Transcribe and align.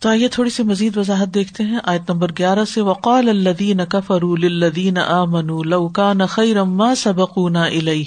تو 0.00 0.08
آئیے 0.08 0.28
تھوڑی 0.28 0.50
سی 0.50 0.62
مزید 0.62 0.96
وضاحت 0.96 1.34
دیکھتے 1.34 1.64
ہیں۔ 1.64 1.78
آیت 1.84 2.10
نمبر 2.10 2.30
گیارہ 2.38 2.64
سے 2.64 2.80
وقال 2.80 3.28
الدین 3.28 3.80
کفر 3.88 4.22
الدین 4.22 4.98
آ 4.98 5.24
من 5.24 5.68
لوکا 5.68 6.12
نخیر 6.12 6.56
سبق 6.96 7.38
علیہ 7.38 8.04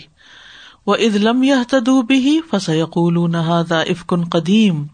و 0.87 0.93
اد 0.93 1.15
لم 1.15 1.43
یہ 1.43 1.53
تدو 1.69 2.01
بھی 2.01 2.39
فسقول 2.51 3.31
نہ 3.31 3.37
افکن 3.69 4.23
قدیم۔ 4.23 4.85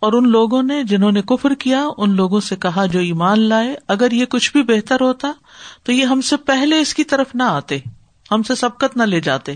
اور 0.00 0.12
ان 0.12 0.28
لوگوں 0.28 0.62
نے 0.62 0.82
جنہوں 0.82 1.12
نے 1.12 1.22
کفر 1.22 1.54
کیا، 1.54 1.88
ان 1.98 2.16
لوگوں 2.16 2.40
سے 2.40 2.56
کہا، 2.56 2.86
جو 2.86 2.98
ایمان 2.98 3.40
لائے، 3.40 3.76
اگر 3.88 4.10
یہ 4.10 4.24
کچھ 4.24 4.52
بھی 4.52 4.62
بہتر 4.62 5.00
ہوتا 5.00 5.32
تو 5.82 5.92
یہ 5.92 6.04
ہم 6.04 6.20
سے 6.20 6.36
پہلے 6.36 6.80
اس 6.80 6.94
کی 6.94 7.04
طرف 7.04 7.26
نہ 7.34 7.42
آتے، 7.42 7.78
ہم 8.30 8.42
سے 8.42 8.54
سبقت 8.54 8.96
نہ 8.96 9.02
لے 9.02 9.20
جاتے۔ 9.20 9.54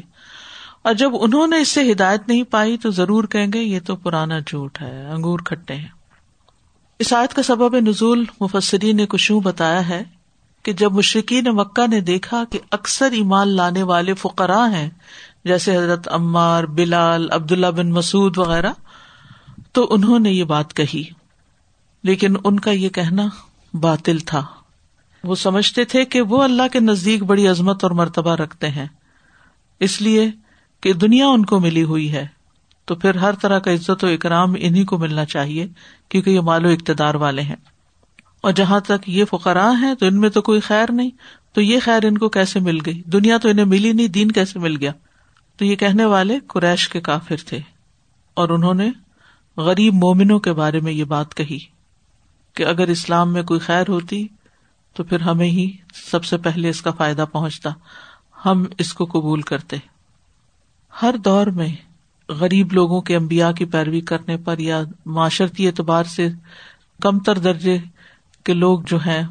اور 0.82 0.94
جب 0.94 1.10
انہوں 1.20 1.46
نے 1.46 1.60
اس 1.60 1.68
سے 1.68 1.92
ہدایت 1.92 2.28
نہیں 2.28 2.42
پائی 2.42 2.78
تو 2.78 2.90
ضرور 2.90 3.24
کہیں 3.24 3.52
گے، 3.54 3.58
یہ 3.58 3.80
تو 3.86 3.96
پرانا 3.96 4.38
جھوٹ 4.38 4.80
ہے، 4.80 5.10
انگور 5.10 5.38
کھٹے 5.38 5.74
ہیں۔ 5.74 5.97
اس 6.98 7.12
آیت 7.12 7.34
کا 7.34 7.42
سبب 7.42 7.78
نزول 7.78 8.24
مفسری 8.40 8.92
نے 8.92 9.06
کشوں 9.06 9.40
بتایا 9.40 9.88
ہے 9.88 10.04
کہ 10.62 10.72
جب 10.72 10.92
مشرقین 10.92 11.44
مکہ 11.44 11.86
نے 11.86 12.00
دیکھا 12.00 12.44
کہ 12.50 12.58
اکثر 12.70 13.12
ایمان 13.12 13.48
لانے 13.48 13.82
والے 13.82 14.14
فقراء 14.14 14.66
ہیں، 14.66 14.90
جیسے 15.44 15.76
حضرت 15.76 16.08
عمار، 16.08 16.64
بلال 16.64 17.28
عبد 17.32 17.52
اللہ 17.52 17.66
بن 17.66 17.90
مسعود 17.90 18.38
وغیرہ، 18.38 18.72
تو 19.72 19.86
انہوں 19.90 20.18
نے 20.18 20.30
یہ 20.32 20.44
بات 20.44 20.74
کہی۔ 20.74 21.04
لیکن 22.02 22.34
ان 22.44 22.60
کا 22.60 22.70
یہ 22.70 22.88
کہنا 22.88 23.22
باطل 23.74 24.18
تھا۔ 24.18 24.46
وہ 25.24 25.34
سمجھتے 25.34 25.84
تھے 25.84 26.04
کہ 26.04 26.20
وہ 26.20 26.42
اللہ 26.42 26.62
کے 26.72 26.80
نزدیک 26.80 27.22
بڑی 27.22 27.48
عظمت 27.48 27.84
اور 27.84 27.90
مرتبہ 27.90 28.34
رکھتے 28.34 28.68
ہیں۔ 28.68 28.86
اس 29.80 30.02
لیے 30.02 30.30
کہ 30.80 30.92
دنیا 30.92 31.26
ان 31.26 31.44
کو 31.44 31.60
ملی 31.60 31.82
ہوئی 31.82 32.12
ہے۔ 32.12 32.37
تو 32.88 32.94
پھر 32.94 33.14
ہر 33.14 33.34
طرح 33.34 33.58
کا 33.58 33.72
عزت 33.72 34.04
و 34.04 34.06
اکرام 34.06 34.54
انہیں 34.58 34.84
کو 34.84 34.98
ملنا 34.98 35.24
چاہیے، 35.24 35.66
کیونکہ 36.08 36.30
یہ 36.30 36.40
مال 36.40 36.66
و 36.66 36.68
اقتدار 36.68 37.14
والے 37.14 37.42
ہیں۔ 37.42 37.56
اور 38.40 38.52
جہاں 38.52 38.80
تک 38.80 39.08
یہ 39.08 39.24
فقراء 39.24 39.70
ہیں، 39.80 39.94
تو 39.94 40.06
ان 40.06 40.20
میں 40.20 40.28
تو 40.28 40.42
کوئی 40.42 40.60
خیر 40.60 40.92
نہیں۔ 40.92 41.10
تو 41.52 41.60
یہ 41.60 41.80
خیر 41.80 42.04
ان 42.04 42.18
کو 42.18 42.28
کیسے 42.28 42.60
مل 42.60 42.78
گئی؟ 42.86 43.02
دنیا 43.06 43.38
تو 43.38 43.48
انہیں 43.48 43.64
ملی 43.64 43.92
نہیں، 43.92 44.08
دین 44.08 44.32
کیسے 44.32 44.58
مل 44.58 44.76
گیا؟ 44.76 44.92
تو 45.56 45.64
یہ 45.64 45.76
کہنے 45.76 46.04
والے 46.04 46.38
قریش 46.46 46.88
کے 46.88 47.00
کافر 47.00 47.36
تھے۔ 47.46 47.60
اور 48.34 48.48
انہوں 48.48 48.74
نے 48.74 48.90
غریب 49.56 49.94
مومنوں 49.94 50.38
کے 50.38 50.52
بارے 50.52 50.80
میں 50.80 50.92
یہ 50.92 51.04
بات 51.04 51.34
کہی 51.34 51.58
کہ 52.54 52.62
اگر 52.62 52.88
اسلام 52.88 53.32
میں 53.32 53.42
کوئی 53.42 53.60
خیر 53.60 53.84
ہوتی، 53.88 54.28
تو 54.94 55.04
پھر 55.04 55.20
ہمیں 55.20 55.48
ہی 55.48 55.72
سب 56.10 56.24
سے 56.24 56.36
پہلے 56.36 56.68
اس 56.68 56.82
کا 56.82 56.90
فائدہ 56.90 57.24
پہنچتا۔ 57.32 57.70
ہم 58.44 58.64
اس 58.78 58.92
کو 58.92 59.04
قبول 59.04 59.42
کرتے۔ 59.42 59.76
ہر 61.02 61.14
دور 61.24 61.46
میں 61.46 61.87
غریب 62.28 62.72
لوگوں 62.72 63.00
کے 63.00 63.16
امبیا 63.16 63.52
کی 63.52 63.64
پیروی 63.64 64.00
کرنے 64.00 64.36
پر 64.36 64.58
یا 64.58 64.82
معاشرتی 65.06 65.66
اعتبار 65.66 66.04
سے 66.04 66.28
کم 67.02 67.18
تر 67.18 67.38
درجے 67.38 67.78
کے 68.44 68.54
لوگ 68.54 68.80
جو 68.86 68.96
ہیں، 68.96 69.22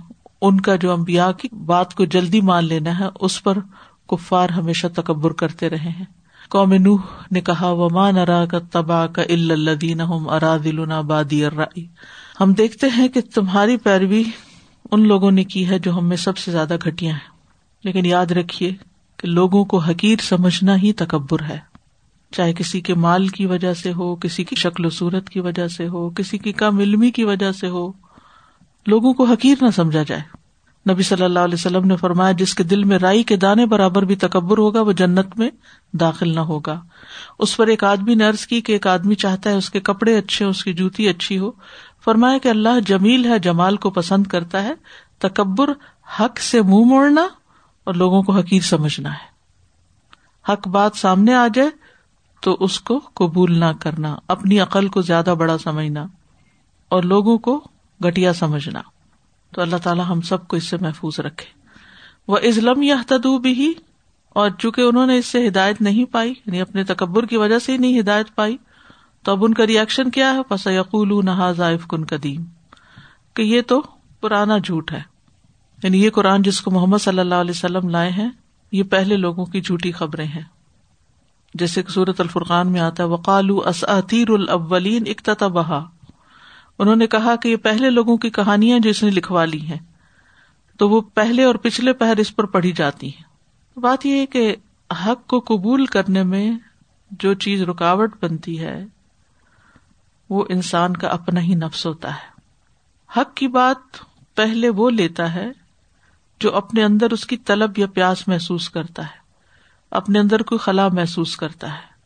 ان 0.42 0.62
کا 0.62 0.76
جو 0.76 0.92
امبیا 0.92 1.31
کی 1.31 1.48
بات 1.66 1.94
کو 1.94 2.06
جلدی 2.06 2.42
مان 2.42 2.66
لینا 2.66 3.00
ہے، 3.00 3.06
اس 3.20 3.44
پر 3.44 3.58
کفار 4.09 4.50
ہمیشہ 4.50 4.88
تکبر 4.95 5.34
کرتے 5.34 5.70
رہے 5.70 5.90
ہیں۔ 5.90 6.06
قوم 6.50 6.73
نوح 6.73 7.02
نے 7.31 7.42
کہا 7.42 7.72
و 7.72 7.90
مان 7.90 8.18
ارا 8.18 8.45
کا 8.45 8.58
تباہ 8.72 9.08
کا 9.08 9.22
الدین 9.22 10.02
ارا 10.02 11.02
بادی 11.02 11.45
ارائی 11.45 11.86
ہم 12.42 12.53
دیکھتے 12.53 12.88
ہیں 12.98 13.08
کہ 13.08 13.22
تمہاری 13.36 13.78
پیروی 13.78 14.23
ان 14.92 15.08
لوگوں 15.08 15.31
نے 15.31 15.44
کی 15.44 15.70
ہے 15.70 15.80
جو 15.80 15.98
ہم 15.98 16.06
میں 16.06 16.18
سب 16.18 16.38
سے 16.38 16.52
زیادہ 16.52 16.75
گٹیا 16.88 17.12
ہیں۔ 17.12 17.38
لیکن 17.84 18.06
یاد 18.06 18.25
رکھیے 18.25 18.72
کہ 19.18 19.28
لوگوں 19.28 19.66
کو 19.66 19.78
حقیر 19.78 20.16
سمجھنا 20.22 20.75
ہی 20.75 20.94
تکبر 20.94 21.42
ہے۔ 21.44 21.59
چاہے 22.31 22.53
کسی 22.53 22.81
کے 22.81 22.94
مال 22.94 23.28
کی 23.28 23.45
وجہ 23.45 23.73
سے 23.73 23.94
ہو، 23.94 24.16
کسی 24.16 24.44
کی 24.44 24.56
شکل 24.56 24.86
و 24.86 24.89
صورت 24.89 25.30
کی 25.30 25.39
وجہ 25.39 25.67
سے 25.67 25.88
ہو، 25.88 26.09
کسی 26.09 26.38
کی 26.38 26.52
کم 26.52 26.80
علمی 26.80 27.11
کی 27.11 27.23
وجہ 27.23 27.52
سے 27.52 27.67
ہو، 27.67 27.92
لوگوں 28.88 29.14
کو 29.14 29.23
حقیر 29.23 29.58
نہ 29.61 29.69
سمجھا 29.69 30.03
جائے۔ 30.03 30.22
نبی 30.92 31.03
صلی 31.03 31.23
اللہ 31.23 31.39
علیہ 31.39 31.53
وسلم 31.53 31.86
نے 31.86 31.95
فرمایا، 31.95 32.31
جس 32.31 32.56
کے 32.56 32.64
دل 32.64 32.84
میں 32.84 33.00
رائی 33.00 33.23
کے 33.23 33.36
دانے 33.36 33.66
برابر 33.66 34.06
بھی 34.06 34.16
تکبر 34.16 34.57
ہوگا، 34.57 34.81
وہ 34.81 34.91
جنت 34.91 35.40
میں 35.40 35.50
داخل 35.94 36.35
نہ 36.35 36.40
ہوگا۔ 36.40 36.81
اس 37.40 37.57
پر 37.57 37.68
ایک 37.68 37.84
آدمی 37.84 38.16
نے 38.16 38.28
ارض 38.28 38.46
کی 38.47 38.62
کہ 38.62 38.72
ایک 38.72 38.88
آدمی 38.88 39.16
چاہتا 39.16 39.50
ہے 39.50 39.56
اس 39.56 39.69
کے 39.69 39.80
کپڑے 39.80 40.18
اچھے 40.18 40.46
اس 40.46 40.63
کی 40.63 40.74
جوتی 40.74 41.09
اچھی 41.09 41.38
ہو۔ 41.38 41.51
فرمایا 42.06 42.38
کہ 42.38 42.47
اللہ 42.47 42.80
جمیل 42.85 43.25
ہے، 43.25 43.40
جمال 43.40 43.78
کو 43.78 43.90
پسند 43.90 44.28
کرتا 44.28 44.63
ہے۔ 44.63 44.74
تکبر 45.18 45.72
حق 46.19 46.40
سے 46.40 46.62
منہ 46.62 46.85
موڑنا 46.85 47.28
اور 47.84 47.94
لوگوں 47.94 48.24
کو 48.24 48.31
حقیر 48.31 48.62
سمجھنا 48.62 49.13
ہے۔ 49.13 49.38
حق 50.51 50.68
بات 50.68 50.91
سامنے 50.96 51.34
آ 51.34 51.47
جائے 51.53 51.87
تو 52.40 52.58
اس 52.59 52.80
کو 52.80 53.00
قبول 53.14 53.59
نہ 53.59 53.66
کرنا، 53.80 54.16
اپنی 54.28 54.59
عقل 54.59 54.88
کو 54.88 55.02
زیادہ 55.02 55.36
بڑا 55.38 55.58
سمجھنا 55.58 56.06
اور 56.90 57.03
لوگوں 57.03 57.38
کو 57.38 57.64
گٹیا 58.06 58.34
سمجھنا۔ 58.34 58.81
تو 59.52 59.62
اللہ 59.62 59.75
تعالیٰ 59.75 60.06
ہم 60.09 60.22
سب 60.22 60.48
کو 60.48 60.56
اس 60.56 60.64
سے 60.64 60.78
محفوظ 60.81 61.20
رکھے۔ 61.20 61.46
وہ 62.28 62.38
ازلم 62.38 62.81
یا 62.81 62.96
تدو 63.08 63.38
بھی 63.38 63.74
اور 64.30 64.50
چونکہ 64.59 64.81
انہوں 64.81 65.08
نے 65.08 65.18
اس 65.18 65.25
سے 65.25 65.48
ہدایت 65.48 65.81
نہیں 65.81 66.06
پائی 66.06 66.31
یعنی 66.31 66.62
اپنے 66.62 66.84
تکبر 66.84 67.25
کی 67.25 67.38
وجہ 67.38 67.59
سے 67.59 67.72
ہی 67.72 67.78
نہیں 67.78 68.00
ہدایت 68.00 68.36
پائی، 68.36 68.58
تو 69.24 69.31
اب 69.31 69.46
ان 69.46 69.54
کا 69.54 69.68
ریئیکشن 69.68 70.12
کیا 70.12 70.34
ہے؟ 70.34 70.44
پس 70.44 70.68
یقول 70.68 71.25
نہ 71.25 71.52
ضائف 71.58 71.88
کن 71.88 72.06
قدیم 72.06 72.44
کہ 73.34 73.42
یہ 73.42 73.62
تو 73.62 73.81
پرانا 74.22 74.58
جھوٹ 74.58 74.92
ہے۔ 74.92 75.02
یعنی 75.84 76.04
یہ 76.04 76.09
قرآن 76.09 76.42
جس 76.42 76.62
کو 76.62 76.72
محمد 76.72 76.98
صلی 76.98 77.19
اللہ 77.19 77.36
علیہ 77.36 77.52
وسلم 77.52 77.90
لائے 77.90 78.12
ہیں، 78.12 78.30
یہ 78.72 78.84
پہلے 78.84 79.18
لوگوں 79.18 79.46
کی 79.46 79.62
جھوٹی 79.62 79.92
خبریں 79.92 80.25
ہیں۔ 80.25 80.56
جیسے 81.53 81.84
کہ 81.84 81.91
سورت 81.91 82.22
الفرقان 82.22 82.72
میں 82.72 82.80
آتا 82.80 83.03
ہے 83.03 83.08
وقالو 83.08 83.58
اساتیر 83.58 84.30
الاولین 84.30 85.03
اکتتبہا 85.08 85.85
انہوں 86.80 86.96
نے 86.96 87.08
کہا 87.08 87.35
کہ 87.35 87.47
یہ 87.47 87.56
پہلے 87.56 87.90
لوگوں 87.90 88.18
کی 88.18 88.30
کہانیاں 88.30 88.80
جو 88.80 88.90
اس 88.90 89.03
نے 89.03 89.09
لکھوا 89.09 89.46
لی 89.46 89.62
ہیں، 89.62 89.78
تو 90.78 90.90
وہ 90.90 91.02
پہلے 91.02 91.44
اور 91.44 91.56
پچھلے 91.56 91.94
پہر 91.94 92.18
اس 92.18 92.36
پر 92.36 92.44
پڑھی 92.44 92.72
جاتی 92.72 93.07
ہیں۔ 93.07 93.24
بات 93.80 94.06
یہ 94.06 94.19
ہے 94.19 94.25
کہ 94.25 94.56
حق 95.06 95.28
کو 95.28 95.40
قبول 95.40 95.86
کرنے 95.86 96.24
میں 96.24 96.52
جو 97.12 97.34
چیز 97.34 97.62
رکاوٹ 97.62 98.16
بنتی 98.22 98.59
ہے، 98.59 98.86
وہ 100.30 100.46
انسان 100.50 100.97
کا 100.97 101.07
اپنا 101.07 101.41
ہی 101.41 101.56
نفس 101.56 101.86
ہوتا 101.86 102.13
ہے۔ 102.13 102.41
حق 103.18 103.36
کی 103.36 103.47
بات 103.47 103.97
پہلے 104.36 104.69
وہ 104.69 104.90
لیتا 104.90 105.34
ہے 105.34 105.47
جو 106.40 106.56
اپنے 106.56 106.84
اندر 106.84 107.12
اس 107.12 107.25
کی 107.25 107.38
طلب 107.38 107.80
یا 107.80 107.88
پیاس 107.88 108.28
محسوس 108.28 108.69
کرتا 108.69 109.03
ہے۔ 109.03 109.26
اپنے 109.92 110.20
اندر 110.20 110.42
کوئی 110.42 110.59
خلا 110.59 110.88
محسوس 110.88 111.38
کرتا 111.38 111.74
ہے۔ 111.74 111.98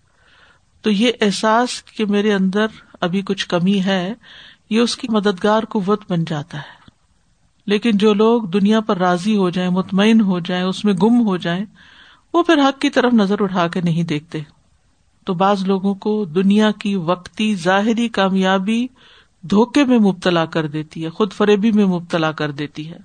تو 0.82 0.90
یہ 0.90 1.12
احساس 1.22 1.84
کہ 1.84 2.06
میرے 2.06 2.34
اندر 2.34 2.66
ابھی 3.02 3.22
کچھ 3.22 3.48
کمی 3.48 3.84
ہے، 3.84 4.14
یہ 4.70 4.80
اس 4.80 4.98
کی 4.98 5.08
مددگار 5.12 5.64
قوت 5.70 6.02
بن 6.10 6.26
جاتا 6.26 6.58
ہے۔ 6.58 6.82
لیکن 7.68 7.98
جو 7.98 8.14
لوگ 8.14 8.42
دنیا 8.42 8.82
پر 8.82 8.98
راضی 8.98 9.36
ہو 9.36 9.50
جائیں، 9.50 9.70
مطمئن 9.70 10.22
ہو 10.22 10.40
جائیں، 10.40 10.64
اس 10.64 10.86
میں 10.86 10.94
گم 10.94 11.28
ہو 11.28 11.38
جائیں، 11.38 11.66
وہ 12.34 12.44
پھر 12.44 12.58
حق 12.58 12.82
کی 12.82 12.90
طرف 12.90 13.14
نظر 13.14 13.42
اٹھا 13.42 13.68
کے 13.68 13.82
نہیں 13.82 14.04
دیکھتے۔ 14.04 14.40
تو 15.26 15.34
بعض 15.34 15.64
لوگوں 15.64 15.96
کو 15.96 16.26
دنیا 16.26 16.72
کی 16.72 16.96
وقتی، 16.96 17.56
ظاہری 17.56 18.10
کامیابی 18.10 18.88
دھوکے 19.42 19.86
میں 19.86 20.00
مبتلا 20.00 20.46
کر 20.46 20.68
دیتی 20.68 21.06
ہے، 21.06 21.10
خود 21.10 21.34
فریبی 21.34 21.72
میں 21.72 21.86
مبتلا 21.86 22.32
کر 22.32 22.52
دیتی 22.52 22.92
ہے۔ 22.92 22.98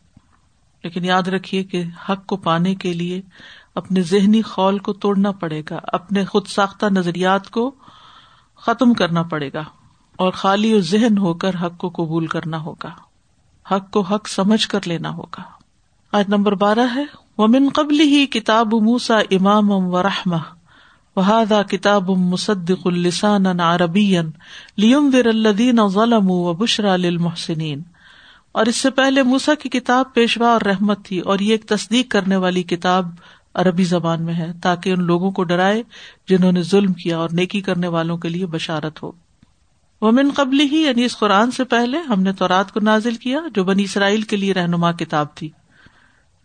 لیکن 0.85 1.05
یاد 1.05 1.23
رکھیے 1.23 1.65
کہ 1.65 1.83
حق 2.09 2.27
کو 2.27 2.37
پانے 2.37 2.75
کے 2.75 2.93
لیے 2.93 3.23
اپنے 3.77 4.03
ذہنی 4.03 4.43
خول 4.43 4.79
کو 4.79 4.93
توڑنا 4.93 5.31
پڑے 5.33 5.63
گا، 5.71 5.79
اپنے 5.93 6.25
خود 6.25 6.47
ساختہ 6.47 6.87
نظریات 6.91 7.51
کو 7.51 7.71
ختم 8.63 8.93
کرنا 8.95 9.23
پڑے 9.23 9.51
گا، 9.53 9.63
اور 10.19 10.33
خالی 10.33 10.73
و 10.75 10.81
ذہن 10.81 11.19
ہو 11.19 11.35
کر 11.35 11.57
حق 11.63 11.77
کو 11.79 11.89
قبول 11.97 12.27
کرنا 12.27 12.61
ہوگا۔ 12.63 12.91
حق 13.67 13.91
کو 13.91 14.01
حق 14.01 14.29
سمجھ 14.29 14.67
کر 14.69 14.87
لینا 14.87 15.11
ہوگا۔ 15.11 15.43
آج 16.13 16.29
نمبر 16.29 16.55
بارہ 16.55 16.87
ہے 16.95 17.05
وہ 17.39 17.47
من 17.47 17.69
قبل 17.75 18.01
ہی 18.03 18.25
کتاب 18.27 18.75
موسا 18.83 19.19
امام 19.31 19.71
و 19.71 20.03
رحم 20.03 20.35
وحدا 21.17 21.63
کتاب 21.63 22.11
مصدق 22.11 22.87
السان 22.87 23.61
عربی 23.61 24.17
لیم 24.79 25.11
ور 25.13 25.27
الدین 25.27 25.87
ظلم 25.89 26.31
و 26.31 26.53
بشرا 26.55 26.97
للمحسنین 26.97 27.83
اور 28.53 28.67
اس 28.67 28.77
سے 28.77 28.91
پہلے 28.91 29.23
موسا 29.23 29.55
کی 29.55 29.69
کتاب 29.69 30.13
پیشوا 30.15 30.49
اور 30.49 30.61
رحمت 30.61 31.05
تھی، 31.05 31.19
اور 31.21 31.39
یہ 31.39 31.53
ایک 31.53 31.69
تصدیق 31.69 32.11
کرنے 32.11 32.37
والی 32.37 32.63
کتاب 32.63 33.09
عربی 33.57 33.85
زبان 33.85 34.23
میں 34.23 34.35
ہے 34.35 34.53
تاکہ 34.63 34.91
ان 34.91 35.05
لوگوں 35.05 35.31
کو 35.31 35.45
ڈرائے 35.45 35.83
جنہوں 36.29 36.53
نے 36.53 36.63
ظلم 36.63 36.93
کیا 36.93 37.19
اور 37.19 37.31
نیکی 37.33 37.61
کرنے 37.61 37.89
والوں 37.89 38.17
کے 38.17 38.29
لیے 38.29 38.47
بشارت 38.47 39.03
ہو۔ 39.03 39.13
وہ 40.01 40.13
من 40.13 40.31
قبل 40.35 40.61
ہی 40.61 40.77
یعنی 40.77 41.05
اس 41.05 41.19
قرآن 41.19 41.51
سے 41.51 41.65
پہلے، 41.65 41.99
ہم 41.99 42.23
نے 42.23 42.33
تو 42.33 42.49
رات 42.49 42.73
کو 42.73 42.81
نازل 42.81 43.15
کیا 43.15 43.41
جو 43.55 43.65
بنی 43.65 43.83
اسرائیل 43.83 44.23
کے 44.23 44.37
لیے 44.37 44.55
رہنما 44.55 44.93
کتاب 44.93 45.27
تھی، 45.35 45.51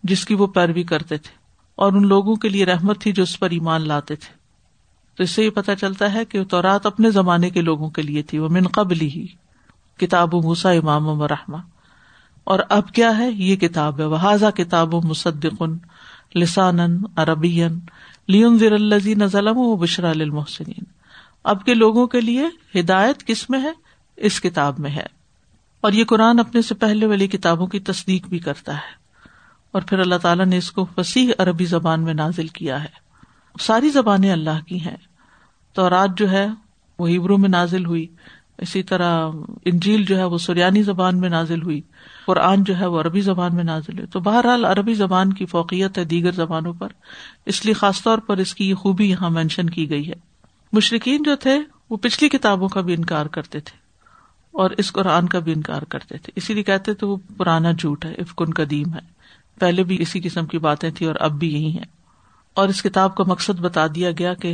جس 0.03 0.25
کی 0.25 0.33
وہ 0.33 0.47
پیروی 0.47 0.83
کرتے 0.83 1.17
تھے 1.17 1.35
اور 1.75 1.93
ان 1.93 2.07
لوگوں 2.07 2.35
کے 2.35 2.49
لیے 2.49 2.65
رحمت 2.65 3.01
تھی 3.01 3.11
جو 3.11 3.23
اس 3.23 3.39
پر 3.39 3.49
ایمان 3.49 3.87
لاتے 3.87 4.15
تھے۔ 4.15 4.41
تو 5.17 5.23
اس 5.23 5.31
سے 5.31 5.45
یہ 5.45 5.49
پتا 5.49 5.75
چلتا 5.75 6.13
ہے 6.13 6.25
کہ 6.25 6.43
تورات 6.43 6.85
اپنے 6.85 7.11
زمانے 7.11 7.49
کے 7.49 7.61
لوگوں 7.61 7.89
کے 7.89 8.01
لیے 8.01 8.23
تھی۔ 8.23 8.37
وہ 8.37 8.49
من 8.49 8.67
قبل 8.67 9.01
ہی 9.01 9.27
کتاب 9.97 10.35
و 10.35 10.41
موسا 10.41 10.71
امام 10.71 11.07
و 11.07 11.27
رحما 11.27 11.57
اور 12.43 12.59
اب 12.69 12.91
کیا 12.91 13.17
ہے؟ 13.17 13.31
یہ 13.31 13.55
کتاب 13.55 13.99
ہے۔ 13.99 14.05
وہ 14.05 14.49
کتاب 14.55 14.93
و 14.93 15.01
مصدقن 15.01 15.77
لسان 16.35 16.79
عربی 17.15 17.63
لیون 18.27 18.57
ضر 18.57 18.71
الزین 18.71 19.27
ظلم 19.27 19.57
و 19.57 19.75
بشرا 19.75 20.09
المحسنین 20.09 20.83
اب 21.43 21.65
کے 21.65 21.73
لوگوں 21.73 22.07
کے 22.07 22.21
لیے 22.21 22.47
ہدایت 22.79 23.23
کس 23.23 23.49
میں 23.49 23.61
ہے؟ 23.61 23.71
اس 24.17 24.41
کتاب 24.41 24.79
میں 24.79 24.91
ہے۔ 24.91 25.05
اور 25.81 25.91
یہ 25.91 26.05
قرآن 26.05 26.39
اپنے 26.39 26.61
سے 26.61 26.75
پہلے 26.75 27.05
والی 27.05 27.27
کتابوں 27.27 27.67
کی 27.67 27.79
تصدیق 27.79 28.27
بھی 28.27 28.39
کرتا 28.39 28.73
ہے۔ 28.73 29.01
اور 29.71 29.81
پھر 29.81 29.99
اللہ 29.99 30.15
تعالیٰ 30.15 30.45
نے 30.45 30.57
اس 30.57 30.71
کو 30.71 30.87
فصیح 30.95 31.31
عربی 31.37 31.65
زبان 31.65 32.03
میں 32.03 32.13
نازل 32.13 32.47
کیا 32.47 32.83
ہے۔ 32.83 33.01
ساری 33.59 33.89
زبانیں 33.89 34.31
اللہ 34.31 34.63
کی 34.67 34.81
ہیں۔ 34.81 34.97
تو 35.73 35.89
رات 35.89 36.09
جو 36.17 36.31
ہے، 36.31 36.47
وہ 36.99 37.09
ہیبرو 37.09 37.37
میں 37.37 37.49
نازل 37.49 37.85
ہوئی۔ 37.85 38.07
اسی 38.57 38.83
طرح 38.83 39.29
انجیل 39.65 40.05
جو 40.05 40.17
ہے، 40.17 40.23
وہ 40.23 40.37
سریانی 40.37 40.83
زبان 40.83 41.19
میں 41.19 41.29
نازل 41.29 41.61
ہوئی۔ 41.61 41.81
قرآن 42.25 42.63
جو 42.63 42.77
ہے 42.79 42.85
وہ 42.85 43.01
عربی 43.01 43.21
زبان 43.21 43.55
میں 43.55 43.63
نازل 43.63 43.97
ہوئی 43.97 44.07
تو 44.07 44.19
بہرحال 44.19 44.65
عربی 44.65 44.93
زبان 44.93 45.33
کی 45.33 45.45
فوقیت 45.45 45.97
ہے 45.97 46.05
دیگر 46.05 46.31
زبانوں 46.31 46.73
پر۔ 46.73 46.87
اس 47.45 47.65
لیے 47.65 47.73
خاص 47.73 48.03
طور 48.03 48.17
پر 48.17 48.37
اس 48.37 48.55
کی 48.55 48.69
یہ 48.69 48.75
خوبی 48.75 49.09
یہاں 49.09 49.29
مینشن 49.29 49.69
کی 49.69 49.89
گئی 49.89 50.07
ہے۔ 50.07 50.13
مشرقین 50.73 51.23
جو 51.23 51.35
تھے، 51.35 51.59
وہ 51.89 51.97
پچھلی 51.97 52.29
کتابوں 52.29 52.67
کا 52.67 52.81
بھی 52.81 52.93
انکار 52.93 53.25
کرتے 53.25 53.59
تھے 53.59 53.77
اور 54.51 54.69
اس 54.69 54.91
قرآن 54.91 55.27
کا 55.27 55.39
بھی 55.39 55.51
انکار 55.51 55.81
کرتے 55.81 56.17
تھے۔ 56.17 56.31
اسی 56.35 56.53
لیے 56.53 56.63
کہتے 56.63 56.93
تھے 56.93 57.07
وہ 57.07 57.17
پرانا 57.37 57.71
جھوٹ 57.71 58.05
ہے 58.05 58.13
افکن 58.13 58.45
قدیم 58.45 58.93
ہے۔ 58.93 58.99
پہلے 59.59 59.83
بھی 59.83 60.01
اسی 60.01 60.21
قسم 60.21 60.45
کی 60.45 60.57
باتیں 60.57 60.91
تھی 60.91 61.05
اور 61.05 61.15
اب 61.19 61.31
بھی 61.31 61.53
یہی 61.53 61.75
ہے 61.77 61.83
اور 62.53 62.69
اس 62.69 62.81
کتاب 62.81 63.15
کا 63.15 63.23
مقصد 63.27 63.59
بتا 63.59 63.87
دیا 63.95 64.11
گیا 64.11 64.33
کہ 64.33 64.53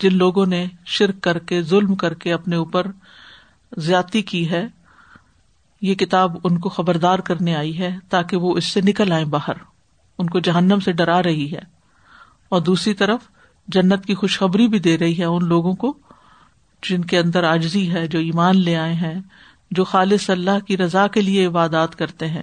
جن 0.00 0.16
لوگوں 0.16 0.46
نے 0.46 0.66
شرک 0.86 1.20
کر 1.20 1.38
کے، 1.38 1.62
ظلم 1.62 1.94
کر 1.94 2.14
کے 2.14 2.32
اپنے 2.32 2.56
اوپر 2.56 2.86
زیادتی 3.76 4.22
کی 4.22 4.50
ہے 4.50 4.68
یہ 5.80 5.94
کتاب 5.94 6.36
ان 6.44 6.58
کو 6.58 6.68
خبردار 6.68 7.18
کرنے 7.18 7.56
آئی 7.56 7.78
ہے 7.78 7.96
تاکہ 8.08 8.36
وہ 8.36 8.56
اس 8.56 8.64
سے 8.64 8.80
نکل 8.80 9.12
آئے 9.12 9.24
باہر۔ 9.24 9.52
ان 10.18 10.30
کو 10.30 10.38
جہنم 10.38 10.80
سے 10.80 10.92
ڈرا 10.92 11.22
رہی 11.22 11.52
ہے۔ 11.52 11.60
اور 12.48 12.60
دوسری 12.60 12.94
طرف 12.94 13.20
جنت 13.68 14.06
کی 14.06 14.14
خوشخبری 14.14 14.68
بھی 14.68 14.78
دے 14.78 14.98
رہی 14.98 15.18
ہے 15.18 15.24
ان 15.24 15.44
لوگوں 15.44 15.72
کو 15.72 15.98
جن 16.88 17.04
کے 17.04 17.18
اندر 17.18 17.44
آجزی 17.44 17.92
ہے، 17.92 18.06
جو 18.06 18.18
ایمان 18.18 18.56
لے 18.56 18.76
آئے 18.76 18.92
ہیں، 18.92 19.20
جو 19.70 19.84
خالص 19.84 20.30
اللہ 20.30 20.64
کی 20.66 20.76
رضا 20.76 21.06
کے 21.06 21.20
لیے 21.20 21.46
عبادات 21.46 21.96
کرتے 21.96 22.26
ہیں۔ 22.26 22.42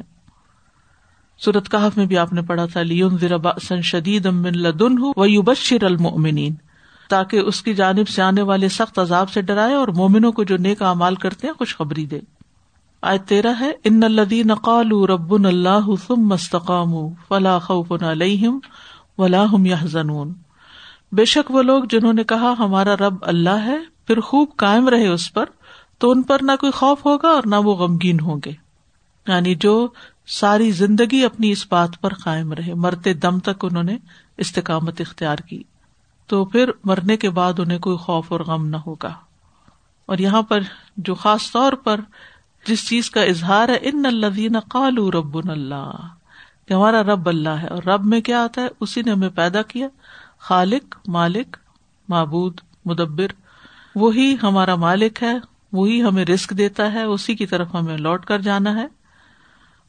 سورت 1.38 1.72
کہف 1.72 1.98
میں 1.98 2.06
بھی 2.06 2.18
آپ 2.18 2.34
نے 2.34 2.42
پڑھا 2.42 2.66
تھا 2.66 2.82
لیون 2.82 3.18
سن 3.62 3.82
شدید 3.82 4.26
لدن 4.26 4.96
بشر 5.42 5.84
المؤمنین 5.84 6.56
تاکہ 7.10 7.38
اس 7.38 7.62
کی 7.62 7.74
جانب 7.74 8.08
سے 8.08 8.22
آنے 8.22 8.42
والے 8.42 8.70
سخت 8.70 9.00
عذاب 9.00 9.30
سے 9.30 9.42
ڈرائے 9.42 9.74
اور 9.74 9.88
مومنوں 9.88 10.32
کو 10.32 10.44
جو 10.44 10.58
نیک 10.58 10.82
اعمال 10.82 11.16
کرتے 11.16 11.48
ہیں، 11.48 11.54
خوشخبری 11.54 12.06
دے۔ 12.06 12.20
آج 13.02 13.20
تیرا 13.28 13.52
ہے، 13.60 13.72
ان 13.84 14.04
الدین 14.04 14.56
قال 14.56 14.92
رب 14.92 15.34
اللہ 15.34 15.90
مستقام 16.10 16.94
فلاح 17.28 17.60
خوف 17.60 17.92
علیہم 17.92 18.60
ولا 19.18 19.44
ہم 19.44 19.66
يحزنون 19.66 20.34
بے 21.12 21.26
شک 21.26 21.52
وہ 21.52 21.62
لوگ 21.62 21.84
جنہوں 21.90 22.14
نے 22.14 22.24
کہا 22.24 22.54
ہمارا 22.60 22.96
رب 22.96 23.16
اللہ 23.22 23.66
ہے، 23.66 23.78
پھر 24.08 24.20
خوب 24.20 24.50
قائم 24.56 24.90
رہے 24.90 25.08
اس 25.08 25.34
پر، 25.34 25.46
تو 25.98 26.12
ان 26.12 26.24
پر 26.24 26.38
نہ 26.42 26.52
کوئی 26.60 26.72
خوف 26.72 27.06
ہوگا 27.06 27.28
اور 27.28 27.44
نہ 27.46 27.56
وہ 27.56 27.76
غمگین 27.76 28.20
ہوں 28.20 28.38
گے۔ 28.46 28.52
یعنی 29.28 29.56
جو 29.56 29.88
ساری 30.28 30.72
زندگی 30.72 31.26
اپنی 31.26 31.52
اس 31.52 31.66
بات 31.70 31.90
پر 32.02 32.14
قائم 32.14 32.54
رہے، 32.54 32.74
مرتے 32.74 33.14
دم 33.14 33.40
تک 33.40 33.66
انہوں 33.66 33.84
نے 33.84 33.98
استقامت 34.38 35.02
اختیار 35.02 35.38
کی، 35.38 35.64
تو 36.28 36.46
پھر 36.46 36.72
مرنے 36.84 37.18
کے 37.18 37.30
بعد 37.30 37.60
انہیں 37.60 37.80
کوئی 37.80 37.98
خوف 37.98 38.32
اور 38.32 38.40
غم 38.40 38.68
نہ 38.68 38.78
ہوگا۔ 38.78 39.14
اور 40.06 40.18
یہاں 40.18 40.42
پر 40.42 40.60
جو 40.98 41.16
خاص 41.16 41.52
طور 41.52 41.74
پر 41.74 42.00
جس 42.68 42.88
چیز 42.88 43.12
کا 43.12 43.22
اظہار 43.22 43.70
ہے، 43.70 43.78
ان 43.82 44.06
الدین 44.06 44.60
قالو 44.60 45.12
رب 45.12 45.50
اللہ۔ 45.50 45.92
کہ 46.68 46.74
ہمارا 46.74 47.04
رب 47.04 47.30
اللہ 47.30 47.50
ہے، 47.50 47.68
اور 47.68 47.84
رب 47.84 48.06
میں 48.06 48.22
کیا 48.22 48.44
آتا 48.44 48.62
ہے؟ 48.62 48.68
اسی 48.80 49.02
نے 49.02 49.12
ہمیں 49.12 49.30
پیدا 49.30 49.62
کیا۔ 49.62 49.88
خالق، 50.40 50.98
مالک، 51.08 51.58
معبود، 52.10 52.60
مدبر۔ 52.86 53.28
وہی 53.96 54.36
ہمارا 54.44 54.76
مالک 54.76 55.24
ہے، 55.24 55.38
وہی 55.72 56.04
ہمیں 56.04 56.26
رسک 56.26 56.50
دیتا 56.50 56.94
ہے، 56.94 57.04
اسی 57.04 57.36
کی 57.36 57.46
طرف 57.46 57.68
ہمیں 57.74 57.98
لوٹ 57.98 58.26
کر 58.26 58.40
جانا 58.40 58.76
ہے۔ 58.76 58.88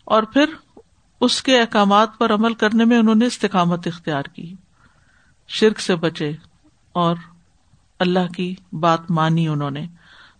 اور 0.05 0.23
پھر 0.23 0.45
اس 1.21 1.43
کے 1.43 1.61
احکامات 1.61 2.09
پر 2.19 2.35
عمل 2.35 2.55
کرنے 2.55 2.85
میں 2.85 2.99
انہوں 2.99 3.15
نے 3.15 3.27
استقامت 3.27 3.87
اختیار 3.87 4.23
کی۔ 4.23 4.55
شرک 5.49 5.81
سے 5.81 5.97
بچے 5.97 6.33
اور 6.93 7.17
اللہ 7.99 8.33
کی 8.37 8.55
بات 8.73 9.11
مانی 9.11 9.49
انہوں 9.49 9.71
نے۔ 9.71 9.87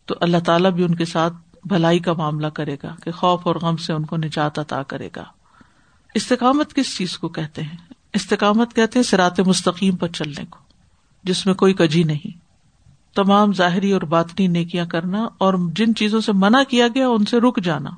تو 0.07 0.15
اللہ 0.21 0.37
تعالیٰ 0.47 0.71
بھی 0.71 0.85
ان 0.85 0.95
کے 0.95 1.05
ساتھ 1.05 1.35
بھلائی 1.69 1.99
کا 1.99 2.13
معاملہ 2.13 2.47
کرے 2.47 2.77
گا، 2.83 2.95
کہ 3.05 3.11
خوف 3.11 3.47
اور 3.47 3.57
غم 3.57 3.77
سے 3.77 3.93
ان 3.93 4.05
کو 4.05 4.17
نجات 4.17 4.59
عطا 4.59 4.83
کرے 4.83 5.09
گا۔ 5.17 5.25
استقامت 6.15 6.75
کس 6.75 6.97
چیز 6.97 7.19
کو 7.19 7.29
کہتے 7.29 7.63
ہیں؟ 7.63 7.77
استقامت 8.15 8.75
کہتے 8.75 8.99
ہیں 8.99 9.05
سرات 9.05 9.41
مستقیم 9.41 9.97
پر 9.97 10.09
چلنے 10.09 10.45
کو، 10.51 10.59
جس 11.25 11.47
میں 11.47 11.55
کوئی 11.55 11.75
کجی 11.75 12.03
نہیں۔ 12.03 12.49
تمام 13.15 13.53
ظاہری 13.53 13.93
اور 13.93 14.03
باطنی 14.03 14.47
نیکیاں 14.47 14.87
کرنا 14.87 15.29
اور 15.39 15.55
جن 15.73 15.95
چیزوں 15.95 16.21
سے 16.21 16.33
منع 16.33 16.63
کیا 16.63 16.89
گیا 16.89 17.09
ان 17.09 17.25
سے 17.25 17.41
رک 17.41 17.61
جانا۔ 17.63 17.91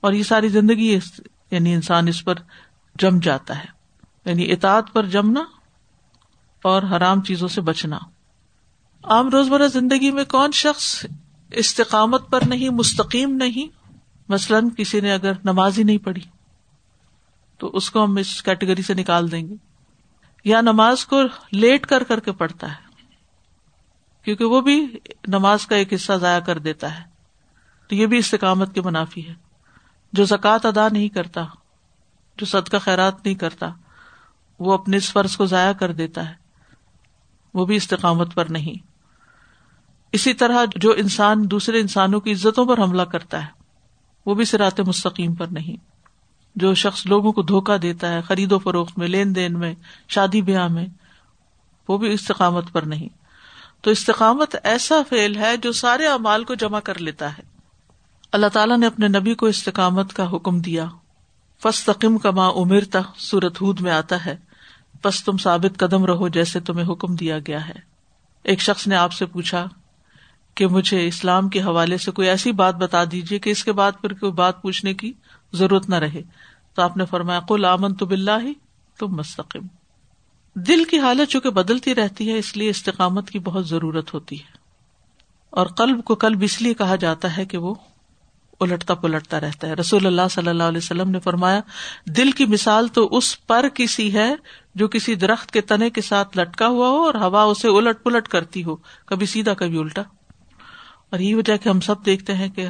اور 0.00 0.12
یہ 0.12 0.22
ساری 0.22 0.48
زندگی 0.48 0.98
یعنی 1.50 1.74
انسان 1.74 2.08
اس 2.08 2.24
پر 2.24 2.34
جم 2.98 3.18
جاتا 3.18 3.58
ہے۔ 3.58 3.64
یعنی 4.24 4.52
اطاعت 4.52 4.92
پر 4.92 5.06
جمنا 5.06 5.44
اور 6.62 6.82
حرام 6.82 7.22
چیزوں 7.22 7.48
سے 7.48 7.60
بچنا۔ 7.60 7.98
عام 9.04 9.28
روزمرہ 9.28 9.68
زندگی 9.68 10.10
میں 10.10 10.24
کون 10.24 10.50
شخص 10.52 11.06
استقامت 11.56 12.30
پر 12.30 12.40
نہیں، 12.46 12.68
مستقیم 12.68 13.36
نہیں۔ 13.36 13.92
مثلاً 14.28 14.68
کسی 14.70 15.00
نے 15.00 15.12
اگر 15.12 15.32
نماز 15.44 15.78
ہی 15.78 15.82
نہیں 15.82 15.98
پڑھی، 15.98 16.22
تو 17.58 17.70
اس 17.74 17.90
کو 17.90 18.04
ہم 18.04 18.16
اس 18.16 18.42
کیٹیگری 18.42 18.82
سے 18.82 18.94
نکال 18.94 19.32
دیں 19.32 19.48
گے۔ 19.48 19.54
یا 20.44 20.60
نماز 20.60 21.06
کو 21.06 21.22
لیٹ 21.52 21.86
کر 21.86 22.04
کر 22.04 22.20
کے 22.20 22.32
پڑھتا 22.32 22.70
ہے، 22.70 23.04
کیونکہ 24.22 24.44
وہ 24.44 24.60
بھی 24.60 24.98
نماز 25.28 25.66
کا 25.66 25.76
ایک 25.76 25.92
حصہ 25.92 26.12
ضائع 26.12 26.40
کر 26.40 26.58
دیتا 26.58 26.98
ہے۔ 26.98 27.04
تو 27.88 27.94
یہ 27.94 28.06
بھی 28.06 28.18
استقامت 28.18 28.74
کے 28.74 28.80
منافی 28.80 29.28
ہے۔ 29.28 29.34
جو 30.12 30.24
زکوٰۃ 30.24 30.58
ادا 30.64 30.88
نہیں 30.88 31.08
کرتا، 31.08 31.44
جو 32.36 32.46
صدقہ 32.46 32.76
خیرات 32.76 33.24
نہیں 33.24 33.34
کرتا، 33.34 33.70
وہ 34.58 34.74
اپنے 34.74 34.96
اس 34.96 35.12
فرض 35.12 35.36
کو 35.36 35.46
ضائع 35.46 35.72
کر 35.72 35.92
دیتا 35.92 36.28
ہے۔ 36.28 36.34
وہ 37.54 37.66
بھی 37.66 37.76
استقامت 37.76 38.34
پر 38.34 38.44
نہیں۔ 38.44 38.93
اسی 40.14 40.34
طرح 40.34 40.64
جو 40.76 40.92
انسان 40.92 41.50
دوسرے 41.50 41.80
انسانوں 41.80 42.20
کی 42.20 42.32
عزتوں 42.32 42.66
پر 42.66 42.78
حملہ 42.78 43.02
کرتا 43.02 43.42
ہے، 43.42 43.46
وہ 44.26 44.34
بھی 44.34 44.44
سرات 44.44 44.80
مستقیم 44.80 45.34
پر 45.34 45.46
نہیں۔ 45.46 45.76
جو 46.56 46.74
شخص 46.74 47.06
لوگوں 47.06 47.32
کو 47.32 47.42
دھوکا 47.42 47.76
دیتا 47.82 48.12
ہے، 48.12 48.20
خرید 48.20 48.52
و 48.52 48.58
فروخت 48.58 48.98
میں، 48.98 49.08
لین 49.08 49.34
دین 49.34 49.58
میں، 49.58 49.74
شادی 50.08 50.42
بیاہ 50.42 50.68
میں، 50.68 50.86
وہ 51.88 51.98
بھی 51.98 52.12
استقامت 52.12 52.72
پر 52.72 52.82
نہیں۔ 52.82 53.08
تو 53.80 53.90
استقامت 53.90 54.56
ایسا 54.62 54.94
فیل 55.08 55.36
ہے 55.36 55.56
جو 55.56 55.72
سارے 55.72 56.06
امال 56.06 56.44
کو 56.44 56.54
جمع 56.54 56.80
کر 56.80 56.98
لیتا 56.98 57.38
ہے۔ 57.38 57.42
اللہ 58.32 58.46
تعالیٰ 58.46 58.78
نے 58.78 58.86
اپنے 58.86 59.08
نبی 59.08 59.34
کو 59.34 59.46
استقامت 59.46 60.12
کا 60.12 60.30
حکم 60.30 60.60
دیا۔ 60.60 60.86
فستقم 61.62 62.18
کا 62.18 62.30
ماں 62.30 62.50
امرتا 62.50 63.00
سورت 63.16 63.60
ہود 63.60 63.80
میں 63.80 63.92
آتا 63.92 64.26
ہے۔ 64.26 64.36
بس 65.04 65.24
تم 65.24 65.36
ثابت 65.36 65.78
قدم 65.78 66.04
رہو 66.04 66.28
جیسے 66.28 66.60
تمہیں 66.60 66.92
حکم 66.92 67.14
دیا 67.14 67.38
گیا 67.38 67.68
ہے۔ 67.68 67.94
ایک 68.42 68.60
شخص 68.60 68.86
نے 68.86 68.96
آپ 68.96 69.12
سے 69.12 69.26
پوچھا 69.26 69.68
کہ 70.54 70.66
مجھے 70.66 71.06
اسلام 71.06 71.48
کے 71.48 71.60
حوالے 71.60 71.96
سے 71.96 72.10
کوئی 72.10 72.28
ایسی 72.28 72.52
بات 72.52 72.74
بتا 72.74 73.04
دیجیے 73.12 73.38
کہ 73.38 73.50
اس 73.50 73.64
کے 73.64 73.72
بعد 73.72 73.92
پھر 74.00 74.12
کوئی 74.12 74.32
بات 74.32 74.62
پوچھنے 74.62 74.94
کی 74.94 75.12
ضرورت 75.52 75.88
نہ 75.88 75.94
رہے۔ 75.94 76.22
تو 76.74 76.82
آپ 76.82 76.96
نے 76.96 77.04
فرمایا 77.04 77.40
کل 77.48 77.64
آمن 77.64 77.94
تو 77.94 78.06
بلّہ 78.06 78.30
ہی 78.42 78.52
تم 78.98 79.06
مستقم۔ 79.06 79.66
دل 80.54 80.84
کی 80.84 80.98
حالت 80.98 81.30
چونکہ 81.30 81.50
بدلتی 81.50 81.94
رہتی 81.94 82.32
ہے، 82.32 82.38
اس 82.38 82.56
لیے 82.56 82.70
استقامت 82.70 83.30
کی 83.30 83.38
بہت 83.38 83.68
ضرورت 83.68 84.14
ہوتی 84.14 84.38
ہے۔ 84.38 84.64
اور 85.50 85.66
قلب 85.66 86.04
کو 86.04 86.14
قلب 86.14 86.38
اس 86.42 86.62
لیے 86.62 86.74
کہا 86.74 86.96
جاتا 86.96 87.36
ہے 87.36 87.44
کہ 87.44 87.58
وہ 87.58 87.74
الٹتا 88.60 88.94
پلٹتا 88.94 89.40
رہتا 89.40 89.66
ہے۔ 89.66 89.74
رسول 89.74 90.06
اللہ 90.06 90.22
صلی 90.30 90.48
اللہ 90.48 90.62
علیہ 90.62 90.78
وسلم 90.78 91.10
نے 91.10 91.20
فرمایا، 91.20 91.60
دل 92.06 92.30
کی 92.30 92.44
مثال 92.46 92.88
تو 92.88 93.16
اس 93.16 93.46
پر 93.46 93.68
کسی 93.74 94.14
ہے 94.14 94.34
جو 94.74 94.88
کسی 94.88 95.14
درخت 95.14 95.50
کے 95.50 95.60
تنے 95.60 95.90
کے 95.90 96.00
ساتھ 96.00 96.38
لٹکا 96.38 96.68
ہوا 96.68 96.88
ہو 96.88 96.96
اور 96.96 97.14
ہوا 97.14 97.42
اسے 97.42 97.68
الٹ 97.68 97.96
پلٹ 98.02 98.28
کرتی 98.28 98.64
ہو، 98.64 98.76
کبھی 99.06 99.26
سیدھا، 99.26 99.54
کبھی 99.54 99.78
الٹا۔ 99.78 100.02
اور 101.14 101.20
یہ 101.20 101.36
وجہ 101.36 101.56
کہ 101.56 101.68
ہم 101.68 101.80
سب 101.80 102.06
دیکھتے 102.06 102.34
ہیں 102.34 102.48
کہ 102.48 102.68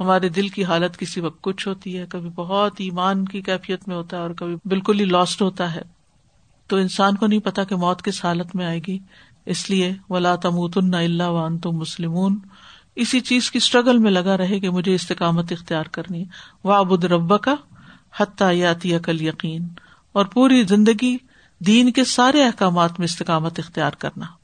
ہمارے 0.00 0.28
دل 0.28 0.48
کی 0.48 0.64
حالت 0.64 0.96
کسی 0.98 1.20
وقت 1.20 1.42
کچھ 1.42 1.68
ہوتی 1.68 1.98
ہے، 1.98 2.06
کبھی 2.08 2.30
بہت 2.30 2.72
ایمان 2.78 3.24
کی 3.24 3.42
کیفیت 3.42 3.88
میں 3.88 3.96
ہوتا 3.96 4.16
ہے 4.16 4.22
اور 4.22 4.30
کبھی 4.30 4.56
بالکل 4.64 5.00
ہی 5.00 5.04
لاسٹ 5.04 5.42
ہوتا 5.42 5.74
ہے۔ 5.74 5.82
تو 6.66 6.76
انسان 6.76 7.16
کو 7.16 7.26
نہیں 7.26 7.40
پتا 7.40 7.64
کہ 7.64 7.76
موت 7.76 8.02
کس 8.02 8.24
حالت 8.24 8.56
میں 8.56 8.66
آئے 8.66 8.80
گی۔ 8.86 8.98
اس 9.46 9.70
لیے 9.70 9.92
ولا 10.10 10.36
تموت 10.36 10.78
اللہ 10.94 11.22
وان 11.22 11.58
تم 11.58 11.70
مسلم 11.70 12.38
اسی 12.94 13.20
چیز 13.20 13.50
کی 13.50 13.56
اسٹرگل 13.56 13.98
میں 13.98 14.10
لگا 14.10 14.36
رہے 14.36 14.60
کہ 14.60 14.70
مجھے 14.70 14.94
استقامت 14.94 15.52
اختیار 15.52 15.84
کرنی 15.84 16.20
ہے۔ 16.20 16.26
وہ 16.64 16.96
رب 16.96 17.40
کا 17.40 17.54
حتیہ 18.16 18.52
یاتی 18.52 18.98
کل 19.02 19.22
یقین 19.22 19.68
اور 20.12 20.26
پوری 20.26 20.64
زندگی 20.64 21.16
دین 21.66 21.92
کے 21.92 22.04
سارے 22.04 22.44
احکامات 22.44 22.98
میں 22.98 23.04
استقامت 23.04 23.58
اختیار 23.58 23.92
کرنا۔ 23.98 24.41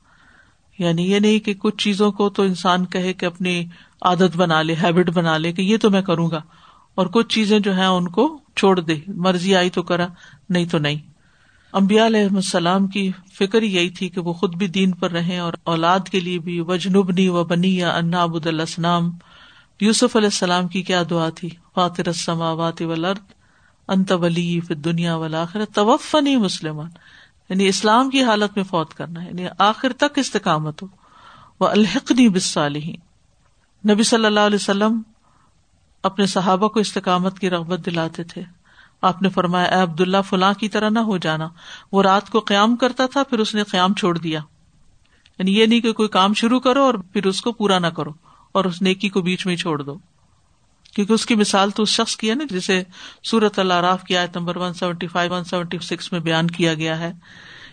یعنی 0.79 1.11
یہ 1.11 1.19
نہیں 1.19 1.39
کہ 1.39 1.55
کچھ 1.55 1.77
چیزوں 1.85 2.11
کو 2.13 2.29
تو 2.31 2.43
انسان 2.43 2.85
کہے 2.87 3.13
کہ 3.13 3.27
اپنی 3.27 3.63
عادت 4.03 4.37
بنا 4.37 4.61
لے 4.63 4.75
ہیبٹ 4.83 5.11
بنا 5.11 5.37
لے 5.39 5.53
کہ 5.53 5.63
یہ 5.63 5.77
تو 5.77 5.91
میں 5.91 6.03
کروں 6.03 6.31
گا، 6.31 6.41
اور 6.97 7.07
کچھ 7.07 7.29
چیزیں 7.35 7.59
جو 7.59 7.75
ہیں 7.75 7.87
ان 7.87 8.09
کو 8.09 8.27
چھوڑ 8.57 8.79
دے، 8.81 8.95
مرضی 9.17 9.55
آئی 9.57 9.71
تو 9.71 9.83
کرا، 9.83 10.07
نہیں 10.49 10.67
تو 10.67 10.79
نہیں۔ 10.79 10.99
امبیا 11.73 12.07
علیہ 12.07 12.27
السلام 12.27 12.87
کی 12.87 13.11
فکر 13.39 13.63
یہی 13.63 13.91
تھی 13.91 14.09
کہ 14.09 14.21
وہ 14.21 14.33
خود 14.33 14.55
بھی 14.57 14.67
دین 14.69 14.93
پر 14.93 15.11
رہے 15.11 15.39
اور 15.39 15.53
اولاد 15.65 16.09
کے 16.09 16.21
لیے 16.21 16.39
بھی 16.39 16.61
وجنبنی 16.61 17.29
و 17.29 17.45
بنی 17.45 17.77
یا 17.77 17.91
انا 17.91 18.23
ابود 18.23 18.47
السلام 18.47 19.11
یوسف 19.81 20.17
علیہ 20.17 20.29
السلام 20.29 20.69
کی 20.69 20.83
کیا 20.83 21.03
دعا 21.11 21.29
تھی؟ 21.31 21.49
فاطر 21.75 22.07
السماوات 22.07 22.81
والارض، 22.83 23.33
انت 23.89 24.13
ولی 24.13 24.49
فی 24.61 24.75
دنیا 24.77 25.17
والا 25.17 25.45
توفنی 25.75 26.37
مسلمان۔ 26.39 26.89
یعنی 27.49 27.69
اسلام 27.69 28.11
کی 28.11 28.23
حالت 28.23 28.57
میں 28.57 28.65
فوت 28.65 28.95
کرنا 28.95 29.25
یعنی 29.25 29.47
آخر 29.59 29.93
تک 29.93 30.19
استقامت 30.19 30.83
ہو۔ 30.83 30.87
وہ 31.61 31.69
الحقنی 31.69 32.29
بسالحین 32.29 32.97
نبی 33.93 34.03
صلی 34.03 34.27
اللہ 34.27 34.41
علیہ 34.41 34.59
وسلم 34.61 35.03
اپنے 36.03 36.27
صحابہ 36.27 36.69
کو 36.69 36.81
استقامت 36.81 37.39
کی 37.39 37.51
رغبت 37.51 37.87
دلاتے 37.87 38.25
تھے۔ 38.25 38.43
آپ 39.03 39.23
نے 39.23 39.29
فرمایا، 39.29 39.67
اے 39.67 39.83
عبد 39.83 40.01
اللہ 40.01 40.17
فلاں 40.29 40.53
کی 40.55 40.69
طرح 40.69 40.89
نہ 40.89 40.99
ہو 40.99 41.19
جانا۔ 41.19 41.49
وہ 41.93 42.03
رات 42.03 42.31
کو 42.31 42.41
قیام 42.41 42.77
کرتا 42.77 43.07
تھا، 43.07 43.23
پھر 43.23 43.39
اس 43.39 43.55
نے 43.55 43.63
قیام 43.63 43.95
چھوڑ 43.95 44.19
دیا۔ 44.19 44.41
یعنی 45.39 45.59
یہ 45.59 45.67
نہیں 45.67 45.81
کہ 45.81 45.93
کوئی 45.93 46.09
کام 46.09 46.35
شروع 46.35 46.61
کرو 46.61 46.83
اور 46.83 46.95
پھر 46.95 47.27
اس 47.27 47.41
کو 47.41 47.53
پورا 47.53 47.79
نہ 47.79 47.87
کرو 47.87 48.11
اور 48.53 48.65
اس 48.65 48.83
نیکی 48.83 49.09
کو 49.09 49.23
بیچ 49.23 49.47
میں 49.47 49.57
چھوڑ 49.57 49.83
دو۔ 49.83 49.99
کیونکہ 50.99 51.13
اس 51.13 51.27
کی 51.27 51.35
مثال 51.35 51.71
تو 51.71 51.83
اس 51.83 51.89
شخص 51.89 52.17
کی 52.17 52.31
ہے 52.31 52.35
نا 52.35 52.45
جسے 52.51 52.83
سورت 53.25 53.59
اللہ 53.59 53.97
کی 54.07 54.17
آیت 54.17 54.37
number 54.37 54.57
one 54.57 54.75
seventy 54.75 55.07
five, 55.07 55.33
one 55.33 55.45
seventy 55.45 55.79
six 55.79 56.13
میں 56.13 56.21
بیان 56.21 56.47
کیا 56.47 56.75
گیا 56.75 56.99
ہے 56.99 57.13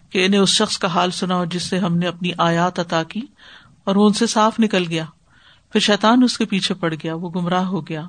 کہ 0.09 0.25
انہیں 0.25 0.41
اس 0.41 0.49
شخص 0.49 0.77
کا 0.77 0.87
حال 0.87 1.11
سنا 1.11 1.35
ہو 1.35 1.45
جس 1.45 1.63
سے 1.63 1.79
ہم 1.79 1.97
نے 1.97 2.07
اپنی 2.07 2.31
آیات 2.37 2.79
عطا 2.79 3.03
کی 3.03 3.21
اور 3.83 3.95
وہ 3.95 4.07
ان 4.07 4.13
سے 4.13 4.27
صاف 4.27 4.59
نکل 4.59 4.83
گیا۔ 4.89 5.05
پھر 5.71 5.79
شیطان 5.79 6.23
اس 6.23 6.37
کے 6.37 6.45
پیچھے 6.45 6.75
پڑ 6.75 6.93
گیا، 6.93 7.15
وہ 7.15 7.29
گمراہ 7.29 7.65
ہو 7.65 7.87
گیا۔ 7.87 8.03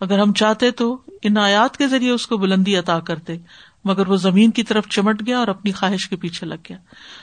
اگر 0.00 0.18
ہم 0.18 0.32
چاہتے 0.32 0.70
تو 0.70 1.00
ان 1.22 1.38
آیات 1.38 1.76
کے 1.76 1.86
ذریعے 1.86 2.10
اس 2.10 2.26
کو 2.26 2.36
بلندی 2.36 2.76
عطا 2.76 3.00
کرتے، 3.00 3.36
مگر 3.84 4.08
وہ 4.08 4.16
زمین 4.16 4.50
کی 4.50 4.62
طرف 4.62 4.88
چمٹ 4.88 5.22
گیا 5.26 5.38
اور 5.38 5.48
اپنی 5.48 5.72
خواہش 5.72 6.08
کے 6.08 6.16
پیچھے 6.16 6.46
لگ 6.46 6.62
گیا۔ 6.68 6.78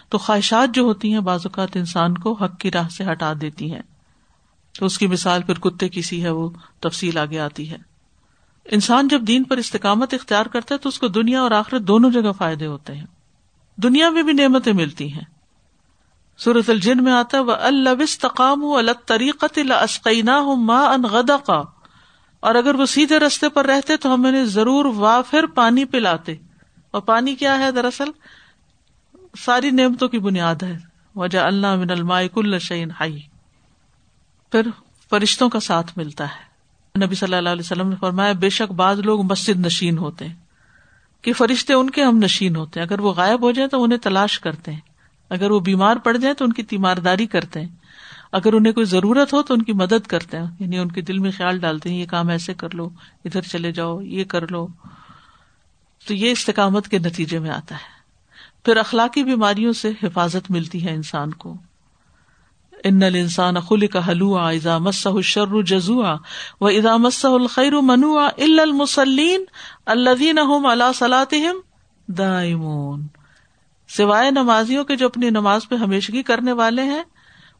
تو 0.10 0.18
خواہشات 0.18 0.76
جو 0.76 0.84
ہوتی 0.84 1.14
ہیں، 1.14 1.20
بعض 1.20 1.40
اوقات 1.46 1.78
انسان 1.78 2.18
کو 2.18 2.34
حق 2.34 2.60
کی 2.60 2.72
راہ 2.72 2.90
سے 2.90 3.04
ہٹا 3.12 3.34
دیتی 3.42 3.72
ہیں۔ 3.74 3.82
تو 4.80 4.86
اس 4.86 4.98
کی 4.98 5.08
مثال 5.08 5.42
پھر 5.42 5.54
کتے 5.54 5.90
کی 5.90 6.02
سی 6.02 6.24
ہے، 6.24 6.30
وہ 6.30 6.50
تفصیل 6.80 7.18
آگے 7.18 7.40
آتی 7.40 7.72
ہے۔ 7.72 7.78
انسان 8.66 9.08
جب 9.08 9.22
دین 9.22 9.44
پر 9.44 9.58
استقامت 9.58 10.14
اختیار 10.14 10.46
کرتا 10.46 10.76
ہے 10.76 10.80
تو 10.80 10.90
اس 10.90 11.00
کو 11.00 11.08
دنیا 11.08 11.42
اور 11.42 11.52
آخرت 11.52 11.82
دونوں 11.82 12.12
جگہ 12.12 12.32
فائدے 12.38 12.66
ہوتے 12.66 12.94
ہیں۔ 12.94 13.06
دنیا 13.78 14.10
میں 14.10 14.24
بھی 14.24 14.34
نعمتیں 14.34 14.74
ملتی 14.74 15.14
ہیں۔ 15.14 15.24
سورت 16.38 16.70
الجن 16.70 17.04
میں 17.04 17.12
آتا 17.12 17.38
ہے 17.38 17.44
وہ 17.44 17.56
التقام 17.60 18.66
الطریقت 18.66 19.60
السقینہ 19.70 20.56
ماں 20.58 20.94
ان 20.94 21.04
غدا 21.04 21.38
کا 21.38 21.62
اور 22.40 22.56
اگر 22.56 22.76
وہ 22.76 22.86
سیدھے 22.86 23.20
رستے 23.20 23.50
پر 23.50 23.66
رہتے 23.66 23.98
تو 23.98 24.14
ہم 24.14 24.26
انہیں 24.26 24.46
ضرور 24.46 24.86
وافر 24.86 25.46
پانی 25.46 25.86
پلاتے۔ 25.86 26.36
اور 26.92 27.02
پانی 27.02 27.36
کیا 27.36 27.60
ہے 27.60 27.72
دراصل؟ 27.72 28.10
ساری 29.38 29.72
نعمتوں 29.72 30.08
کی 30.08 30.20
بنیاد 30.20 30.64
ہے۔ 30.64 30.78
وجہ 31.16 31.40
اللہ 31.40 31.76
من 31.76 31.92
المائک 31.92 32.32
الشعین 32.36 32.92
ہائی 32.92 33.20
پھر 34.54 34.68
فرشتوں 35.10 35.50
کا 35.50 35.60
ساتھ 35.60 35.98
ملتا 35.98 36.24
ہے۔ 36.24 36.54
نبی 37.06 37.16
صلی 37.16 37.36
اللہ 37.36 37.50
علیہ 37.50 37.62
وسلم 37.62 37.90
نے 37.90 37.96
فرمایا، 38.00 38.32
بے 38.32 38.50
شک 38.50 38.72
بعض 38.72 39.00
لوگ 39.00 39.22
مسجد 39.22 39.66
نشین 39.66 39.98
ہوتے 39.98 40.28
ہیں۔ 40.28 40.36
کہ 41.22 41.34
فرشتے 41.34 41.74
ان 41.74 41.90
کے 41.90 42.04
ہم 42.04 42.18
نشین 42.18 42.56
ہوتے 42.56 42.80
ہیں۔ 42.80 42.88
اگر 42.88 43.00
وہ 43.00 43.14
غائب 43.14 43.42
ہو 43.42 43.52
جائیں 43.52 43.70
تو 43.70 43.84
انہیں 43.84 44.00
تلاش 44.00 44.40
کرتے 44.40 44.74
ہیں۔ 44.74 44.80
اگر 45.30 45.52
وہ 45.52 45.60
بیمار 45.60 45.96
پڑ 45.96 46.18
جائیں 46.18 46.36
تو 46.36 46.46
ان 46.46 46.54
کی 46.54 46.64
تیمارداری 46.64 47.26
کرتے 47.26 47.62
ہیں۔ 47.62 47.70
اگر 48.32 48.54
انہیں 48.54 48.74
کوئی 48.74 48.86
ضرورت 48.86 49.34
ہو 49.34 49.42
تو 49.42 49.54
ان 49.54 49.62
کی 49.62 49.74
مدد 49.74 50.08
کرتے 50.08 50.38
ہیں۔ 50.38 50.46
یعنی 50.60 50.78
ان 50.78 50.92
کے 50.92 51.02
دل 51.02 51.20
میں 51.20 51.32
خیال 51.38 51.60
ڈالتے 51.60 51.90
ہیں، 51.90 51.98
یہ 51.98 52.06
کام 52.06 52.30
ایسے 52.30 52.54
کر 52.54 52.74
لو، 52.74 52.90
ادھر 53.26 53.42
چلے 53.42 53.72
جاؤ، 53.72 54.02
یہ 54.02 54.24
کر 54.24 54.52
لو۔ 54.52 54.68
تو 56.08 56.14
یہ 56.14 56.32
استقامت 56.32 56.88
کے 56.88 57.00
نتیجے 57.00 57.40
میں 57.40 57.50
آتا 57.50 57.76
ہے۔ 57.76 58.02
پھر 58.66 58.78
اخلاقی 58.78 59.24
بیماریوں 59.24 59.74
سے 59.74 59.92
حفاظت 60.04 60.52
ملتی 60.52 60.86
ہے 60.86 60.94
انسان 60.94 61.32
کو۔ 61.32 61.58
ان 62.84 63.04
الانسان 63.04 63.60
خلق 63.60 63.98
حلوا 64.08 64.50
اذا 64.50 64.78
مسه 64.78 65.16
الشر 65.16 65.62
جزوعا 65.62 66.16
واذا 66.62 66.98
مسه 66.98 67.34
الخير 67.34 67.82
منوعا 67.82 68.28
الا 68.38 68.64
المصلين 68.64 69.46
الذين 69.86 70.40
هم 70.40 70.66
على 70.66 70.90
صلاتهم 70.96 71.62
دائمون۔ 72.08 73.08
سوائے 73.90 74.32
نمازیوں 74.32 74.84
کے 74.84 74.96
جو 74.96 75.06
اپنی 75.06 75.30
نماز 75.30 75.70
پہ 75.70 75.76
ہمیشگی 75.76 76.24
کرنے 76.24 76.52
والے 76.52 76.84
ہیں، 76.84 77.04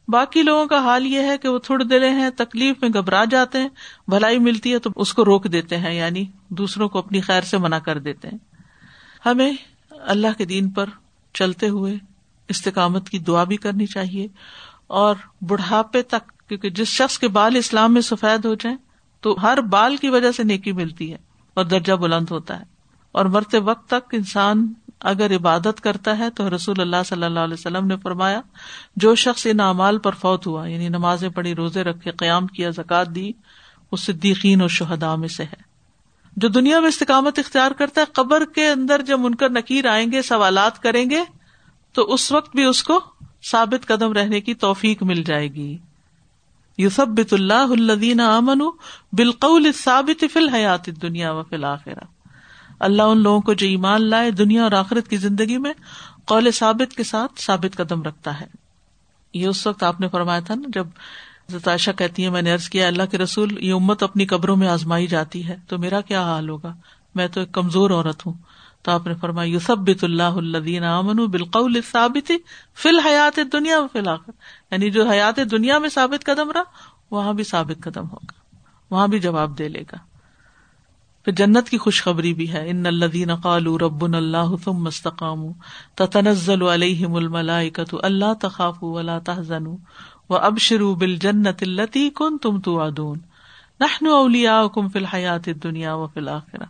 باقی 0.08 0.42
لوگوں 0.42 0.66
کا 0.66 0.78
حال 0.78 1.06
یہ 1.06 1.20
ہے 1.20 1.38
کہ 1.38 1.48
وہ 1.48 1.58
تھوڑے 1.58 1.84
دلے 1.84 2.08
ہیں، 2.08 2.30
تکلیف 2.30 2.82
میں 2.82 2.90
گھبرا 2.94 3.24
جاتے 3.24 3.58
ہیں، 3.58 3.68
بھلائی 4.08 4.38
ملتی 4.38 4.72
ہے 4.72 4.78
تو 4.78 4.90
اس 4.96 5.14
کو 5.14 5.24
روک 5.24 5.52
دیتے 5.52 5.76
ہیں 5.76 5.94
یعنی 5.94 6.24
دوسروں 6.48 6.88
کو 6.88 6.98
اپنی 6.98 7.20
خیر 7.20 7.42
سے 7.42 7.58
منع 7.58 7.78
کر 7.78 7.98
دیتے 7.98 8.28
ہیں۔ 8.28 8.38
ہمیں 9.26 9.52
اللہ 9.90 10.38
کے 10.38 10.44
دین 10.44 10.70
پر 10.70 10.86
چلتے 11.34 11.68
ہوئے 11.68 11.94
استقامت 12.48 13.08
کی 13.10 13.18
دعا 13.18 13.44
بھی 13.44 13.56
کرنی 13.56 13.86
چاہیے۔ 13.86 14.28
اور 14.86 15.14
بڑھاپے 15.40 16.02
تک، 16.02 16.48
کیونکہ 16.48 16.70
جس 16.70 16.88
شخص 16.88 17.18
کے 17.18 17.28
بال 17.28 17.56
اسلام 17.56 17.94
میں 17.94 18.02
سفید 18.02 18.44
ہو 18.44 18.54
جائیں 18.54 18.76
تو 19.20 19.36
ہر 19.42 19.60
بال 19.60 19.96
کی 19.96 20.08
وجہ 20.08 20.32
سے 20.32 20.42
نیکی 20.42 20.72
ملتی 20.72 21.12
ہے 21.12 21.18
اور 21.54 21.64
درجہ 21.64 21.92
بلند 21.92 22.30
ہوتا 22.30 22.60
ہے۔ 22.60 22.64
اور 23.12 23.24
مرتے 23.24 23.58
وقت 23.58 23.86
تک 23.86 24.14
انسان 24.14 24.72
اگر 25.00 25.36
عبادت 25.36 25.80
کرتا 25.80 26.18
ہے 26.18 26.30
تو 26.30 26.56
رسول 26.56 26.80
اللہ 26.80 26.96
صلی 27.06 27.24
اللہ 27.24 27.40
علیہ 27.40 27.54
وسلم 27.54 27.86
نے 27.86 27.96
فرمایا، 27.96 28.40
جو 28.96 29.14
شخص 29.14 29.46
ان 29.50 29.60
اعمال 29.60 29.98
پر 29.98 30.12
فوت 30.12 30.46
ہوا 30.46 30.66
یعنی 30.66 30.88
نمازیں 30.88 31.28
پڑھی، 31.28 31.54
روزے 31.54 31.84
رکھے، 31.84 32.10
قیام 32.10 32.46
کیا 32.46 32.70
زکات 32.70 33.14
دی، 33.14 33.32
وہ 33.92 33.96
صدیقین 33.96 34.60
اور 34.60 34.68
شہدا 34.68 35.14
میں 35.14 35.28
سے 35.28 35.42
ہے۔ 35.44 35.62
جو 36.36 36.48
دنیا 36.48 36.80
میں 36.80 36.88
استقامت 36.88 37.38
اختیار 37.38 37.70
کرتا 37.70 38.00
ہے، 38.00 38.06
قبر 38.12 38.44
کے 38.54 38.68
اندر 38.68 39.02
جب 39.02 39.20
منکر 39.20 39.50
نکیر 39.50 39.86
آئیں 39.86 40.12
گے، 40.12 40.22
سوالات 40.22 40.82
کریں 40.82 41.10
گے، 41.10 41.24
تو 41.92 42.02
اس 42.02 42.32
وقت 42.32 42.56
بھی 42.56 42.64
اس 42.64 42.82
کو 42.82 43.00
ثابت 43.50 43.86
قدم 43.86 44.12
رہنے 44.12 44.40
کی 44.40 44.54
توفیق 44.54 45.02
مل 45.02 45.22
جائے 45.22 45.48
گی۔ 45.48 45.78
یوسبت 46.78 47.32
اللہ 47.32 47.66
الدین 47.70 48.20
امن 48.20 48.58
بالقول 49.12 49.72
ثابت 49.84 50.24
فی 50.32 50.38
الحیات 50.40 50.86
دنیا 50.86 51.32
و 51.32 51.42
فی 51.42 51.56
الآخرہ 51.56 52.04
اللہ 52.80 53.02
ان 53.02 53.22
لوگوں 53.22 53.40
کو 53.40 53.54
جو 53.54 53.66
ایمان 53.66 54.02
لائے 54.02 54.30
دنیا 54.30 54.62
اور 54.62 54.72
آخرت 54.72 55.08
کی 55.08 55.16
زندگی 55.16 55.58
میں 55.58 55.72
قول 56.24 56.50
ثابت 56.50 56.96
کے 56.96 57.02
ساتھ 57.02 57.40
ثابت 57.40 57.76
قدم 57.76 58.02
رکھتا 58.02 58.40
ہے۔ 58.40 58.46
یہ 59.34 59.46
اس 59.46 59.66
وقت 59.66 59.82
آپ 59.82 60.00
نے 60.00 60.08
فرمایا 60.08 60.40
تھا 60.40 60.54
نا، 60.54 60.62
جب 60.68 60.86
ستائشہ 61.52 61.90
کہتی 61.90 62.24
ہے 62.24 62.30
میں 62.30 62.42
نے 62.42 62.52
ارض 62.52 62.68
کیا، 62.68 62.86
اللہ 62.86 63.02
کے 63.10 63.18
رسول 63.18 63.64
یہ 63.64 63.72
امت 63.72 64.02
اپنی 64.02 64.26
قبروں 64.26 64.56
میں 64.56 64.68
آزمائی 64.68 65.06
جاتی 65.06 65.48
ہے، 65.48 65.56
تو 65.68 65.78
میرا 65.78 66.00
کیا 66.00 66.22
حال 66.22 66.48
ہوگا؟ 66.48 66.74
میں 67.14 67.28
تو 67.28 67.40
ایک 67.40 67.52
کمزور 67.52 67.90
عورت 67.90 68.26
ہوں۔ 68.26 68.32
تو 68.84 68.92
آپ 68.92 69.06
نے 69.06 69.14
فرمایا 69.14 69.50
یوسبت 69.50 70.04
اللہ 70.04 70.22
الدین 70.22 70.84
امن 70.84 71.26
بالقول 71.26 71.80
ثابت 71.92 72.32
فی 72.74 72.88
الحیات 72.88 73.38
دنیا 73.52 73.80
و 73.80 73.86
فی 73.92 73.98
الآخر 73.98 74.30
یعنی 74.70 74.90
جو 74.90 75.08
حیات 75.08 75.38
دنیا 75.50 75.78
میں 75.78 75.88
ثابت 75.88 76.24
قدم 76.24 76.50
رہا، 76.50 76.62
وہاں 77.10 77.32
بھی 77.32 77.44
ثابت 77.44 77.84
قدم 77.84 78.04
ہوگا۔ 78.04 78.32
وہاں 78.90 79.08
بھی 79.08 79.18
جواب 79.18 79.58
دے 79.58 79.68
لے 79.68 79.82
گا۔ 79.82 79.96
پھر 81.24 81.32
جنت 81.32 81.68
کی 81.68 81.78
خوشخبری 81.78 82.34
بھی 82.34 82.52
ہے۔ 82.52 82.70
ان 82.70 82.86
الدین 82.86 83.34
قالو 83.34 83.78
رب 83.78 84.04
اللہ 84.04 84.56
تم 84.64 84.72
مستقام 84.72 85.44
تنزل 85.94 86.62
علیہم 86.62 87.14
الملائکۃ 87.14 87.98
اللہ 88.02 88.34
تخاف 88.40 88.84
ولا 88.84 89.18
تحزن 89.18 89.66
و 90.28 90.36
اب 90.36 90.58
شروع 90.58 90.96
بل 90.96 91.16
جنت 91.16 91.62
التی 91.62 92.10
کن 92.10 92.38
تم 92.38 92.60
تو 92.60 92.80
ادون 92.80 93.18
نحن 93.80 94.06
فی 94.92 94.98
الحیات 94.98 95.48
دنیا 95.62 95.94
و 95.94 96.06
فی 96.06 96.20
الآخرہ 96.20 96.64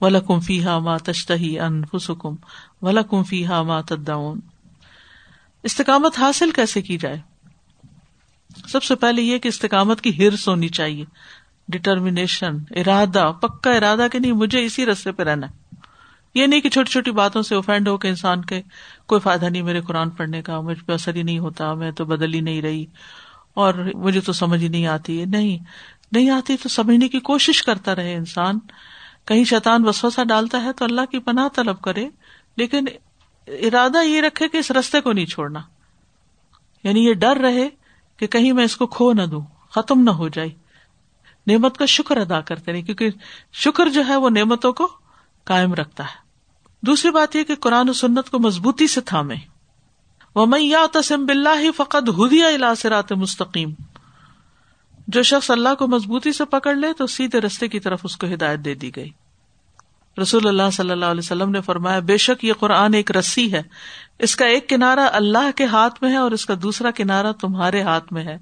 ولکم 0.00 0.40
فیحا 0.40 0.78
ما 0.78 0.96
تشتہی 0.96 1.60
انفسکم 1.60 2.34
ولکم 2.82 3.22
فیحا 3.22 3.62
ما 3.62 3.80
تدعون۔ 3.80 4.40
استقامت 5.62 6.18
حاصل 6.18 6.50
کیسے 6.50 6.82
کی 6.82 6.98
جائے؟ 6.98 7.18
سب 8.68 8.82
سے 8.82 8.94
پہلے 8.94 9.22
یہ 9.22 9.38
کہ 9.38 9.48
استقامت 9.48 10.00
کی 10.00 10.26
ہرس 10.26 10.48
ہونی 10.48 10.68
چاہیے۔ 10.68 11.04
ڈٹرمینیشن، 11.68 12.58
ارادہ، 12.70 13.32
پکا 13.42 13.70
ارادہ 13.70 14.06
کہ 14.12 14.18
نہیں، 14.18 14.32
مجھے 14.32 14.64
اسی 14.64 14.86
رستے 14.86 15.12
پہ 15.12 15.22
رہنا 15.22 15.46
ہے۔ 15.46 15.76
یہ 16.34 16.46
نہیں 16.46 16.60
کہ 16.60 16.68
چھوٹی 16.68 16.90
چھوٹی 16.90 17.10
باتوں 17.10 17.42
سے 17.42 17.54
اوفینڈ 17.54 17.88
ہو 17.88 17.96
کے 17.96 18.08
انسان 18.08 18.44
کے 18.44 18.62
کوئی 19.06 19.20
فائدہ 19.20 19.44
نہیں 19.44 19.62
میرے 19.62 19.80
قرآن 19.80 20.10
پڑھنے 20.10 20.42
کا 20.42 20.60
مجھ 20.60 20.84
پہ 20.84 20.92
اثر 20.92 21.14
ہی 21.14 21.22
نہیں 21.22 21.38
ہوتا، 21.38 21.74
میں 21.74 21.90
تو 21.90 22.04
بدل 22.04 22.34
ہی 22.34 22.40
نہیں 22.40 22.62
رہی 22.62 22.86
اور 23.54 23.74
مجھے 23.94 24.20
تو 24.20 24.32
سمجھ 24.32 24.62
ہی 24.62 24.68
نہیں 24.68 24.86
آتی۔ 24.86 25.24
نہیں 25.24 25.58
نہیں 26.12 26.30
آتی 26.30 26.56
تو 26.56 26.68
سمجھنے 26.68 27.08
کی 27.08 27.20
کوشش 27.20 27.62
کرتا 27.62 27.94
رہے 27.94 28.14
انسان۔ 28.14 28.58
کہیں 29.26 29.44
شیطان 29.44 29.86
وسوسا 29.86 30.24
ڈالتا 30.24 30.64
ہے 30.64 30.72
تو 30.72 30.84
اللہ 30.84 31.00
کی 31.10 31.18
پناہ 31.18 31.48
طلب 31.48 31.80
کرے، 31.80 32.08
لیکن 32.56 32.84
ارادہ 33.46 34.04
یہ 34.04 34.20
رکھے 34.20 34.48
کہ 34.48 34.56
اس 34.56 34.70
رستے 34.70 35.00
کو 35.00 35.12
نہیں 35.12 35.26
چھوڑنا۔ 35.26 35.60
یعنی 36.84 37.04
یہ 37.04 37.14
ڈر 37.14 37.36
رہے 37.36 37.68
کہ 38.16 38.26
کہیں 38.26 38.52
میں 38.52 38.64
اس 38.64 38.76
کو 38.76 38.86
کھو 38.86 39.12
نہ 39.12 39.22
دوں، 39.22 39.40
ختم 39.70 40.00
نہ 40.00 40.10
ہو 40.10 40.28
جائے 40.28 40.48
نعمت 41.46 41.78
کا 41.78 41.86
شکر 41.86 42.16
ادا 42.16 42.40
کرتے 42.40 42.72
نہیں 42.72 42.82
کیونکہ 42.82 43.10
شکر 43.52 43.88
جو 43.88 44.02
ہے 44.08 44.16
وہ 44.16 44.30
نعمتوں 44.30 44.72
کو 44.72 44.88
کائم 45.44 45.74
رکھتا 45.74 46.04
ہے۔ 46.04 46.30
دوسری 46.82 47.10
بات 47.10 47.36
یہ 47.36 47.44
کہ 47.44 47.54
قرآن 47.54 47.88
و 47.88 47.92
سنت 47.92 48.30
کو 48.30 48.38
مضبوطی 48.38 48.86
سے 48.86 49.00
تھامے 49.00 49.34
وہ 50.34 50.46
میں 50.46 50.60
یا 50.60 50.86
تسم 50.92 51.26
بلّہ 51.26 51.60
ہی 51.60 51.70
فقط 51.72 52.08
ہدیا 52.08 52.46
الاثرات 52.46 53.12
مستقیم۔ 53.12 53.70
جو 55.12 55.22
شخص 55.22 55.50
اللہ 55.50 55.74
کو 55.78 55.86
مضبوطی 55.86 56.32
سے 56.32 56.44
پکڑ 56.44 56.74
لے 56.74 56.92
تو 56.92 57.06
سیدھے 57.06 57.40
رستے 57.40 57.68
کی 57.68 57.80
طرف 57.80 58.00
اس 58.04 58.16
کو 58.16 58.26
ہدایت 58.26 58.58
دے 58.58 58.74
دی 58.74 58.96
گئی۔ 58.96 59.10
رسول 60.22 60.46
اللہ 60.46 60.70
صلی 60.72 60.90
اللہ 60.90 61.04
علیہ 61.04 61.20
وسلم 61.20 61.50
نے 61.50 61.60
فرمایا، 61.60 61.98
بے 61.98 62.16
شک 62.16 62.44
یہ 62.44 62.52
قرآن 62.52 62.94
ایک 62.94 63.10
رسی 63.10 63.52
ہے۔ 63.52 63.62
اس 64.18 64.36
کا 64.36 64.46
ایک 64.46 64.68
کنارا 64.68 65.08
اللہ 65.12 65.50
کے 65.56 65.64
ہاتھ 65.64 66.02
میں 66.02 66.10
ہے 66.10 66.16
اور 66.16 66.30
اس 66.30 66.46
کا 66.46 66.54
دوسرا 66.62 66.90
کنارا 66.90 67.32
تمہارے 67.32 67.82
ہاتھ 67.82 68.12
میں 68.12 68.24
ہے۔ 68.24 68.36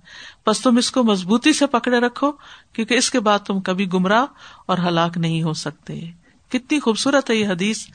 بس 0.46 0.60
تم 0.60 0.76
اس 0.76 0.90
کو 0.90 1.02
مضبوطی 1.02 1.52
سے 1.52 1.66
پکڑے 1.66 2.00
رکھو، 2.00 2.32
کیونکہ 2.72 2.94
اس 2.94 3.10
کے 3.10 3.20
بعد 3.20 3.38
تم 3.38 3.60
کبھی 3.60 3.92
گمراہ 3.92 4.26
اور 4.66 4.78
ہلاک 4.78 5.18
نہیں 5.18 5.42
ہو 5.42 5.52
سکتے۔ 5.52 6.00
کتنی 6.48 6.80
خوبصورت 6.80 7.30
ہے 7.30 7.34
یہ 7.34 7.48
حدیث۔ 7.48 7.86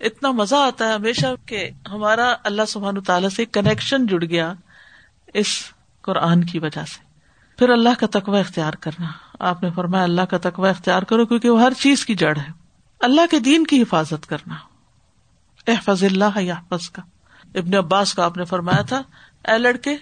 اتنا 0.00 0.30
مزہ 0.30 0.56
آتا 0.56 0.88
ہے 0.88 0.92
ہمیشہ 0.92 1.26
کہ 1.46 1.70
ہمارا 1.92 2.34
اللہ 2.44 2.62
سبحان 2.68 3.00
تعالیٰ 3.00 3.28
سے 3.28 3.44
کنیکشن 3.44 4.06
جڑ 4.06 4.24
گیا 4.24 4.52
اس 5.34 5.46
قرآن 6.02 6.44
کی 6.44 6.58
وجہ 6.58 6.84
سے۔ 6.84 7.07
پھر 7.58 7.68
اللہ 7.68 7.88
کا 7.98 8.06
تقوی 8.06 8.40
اختیار 8.40 8.72
کرنا۔ 8.72 9.06
آپ 9.38 9.62
نے 9.62 9.70
فرمایا 9.70 10.04
اللہ 10.04 10.22
کا 10.22 10.38
تقوی 10.42 10.68
اختیار 10.68 11.02
کرو 11.02 11.26
کیونکہ 11.26 11.50
وہ 11.50 11.62
ہر 11.62 11.72
چیز 11.72 12.06
کی 12.06 12.14
جڑ 12.14 12.36
ہے۔ 12.36 12.52
اللہ 13.00 13.20
کے 13.30 13.38
دین 13.38 13.64
کی 13.64 13.82
حفاظت 13.82 14.26
کرنا۔ 14.26 14.54
احفظ 15.66 16.04
اللہ 16.04 16.40
یحفظ 16.40 16.90
کا۔ 16.90 17.02
ابن 17.54 17.74
عباس 17.74 18.14
کا 18.14 18.24
آپ 18.24 18.36
نے 18.36 18.44
فرمایا 18.44 18.82
تھا، 18.82 19.02
اے 19.52 19.58
لڑکے، 19.58 19.96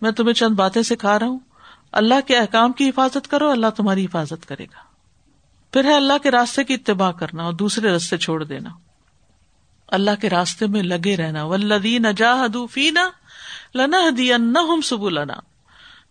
میں 0.00 0.10
تمہیں 0.10 0.34
چند 0.34 0.54
باتیں 0.54 0.82
سکھا 0.82 1.18
رہا 1.18 1.26
ہوں۔ 1.26 1.38
اللہ 1.92 2.14
کے 2.26 2.38
احکام 2.38 2.72
کی 2.72 2.88
حفاظت 2.88 3.28
کرو، 3.28 3.50
اللہ 3.50 3.66
تمہاری 3.76 4.04
حفاظت 4.04 4.46
کرے 4.46 4.64
گا۔ 4.64 4.78
پھر 5.72 5.84
ہے 5.84 5.96
اللہ 5.96 6.12
کے 6.22 6.30
راستے 6.30 6.64
کی 6.64 6.74
اتباع 6.74 7.12
کرنا 7.12 7.42
اور 7.42 7.52
دوسرے 7.52 7.88
راستے 7.88 8.16
چھوڑ 8.16 8.44
دینا۔ 8.44 8.70
اللہ 9.88 10.10
کے 10.20 10.30
راستے 10.30 10.66
میں 10.66 10.82
لگے 10.82 11.16
رہنا۔ 11.16 11.44
ولدین 11.44 12.06
فینا 12.70 13.08
لنا 13.74 14.60
ہم 14.60 14.80
سب 14.80 15.08
لنا 15.08 15.34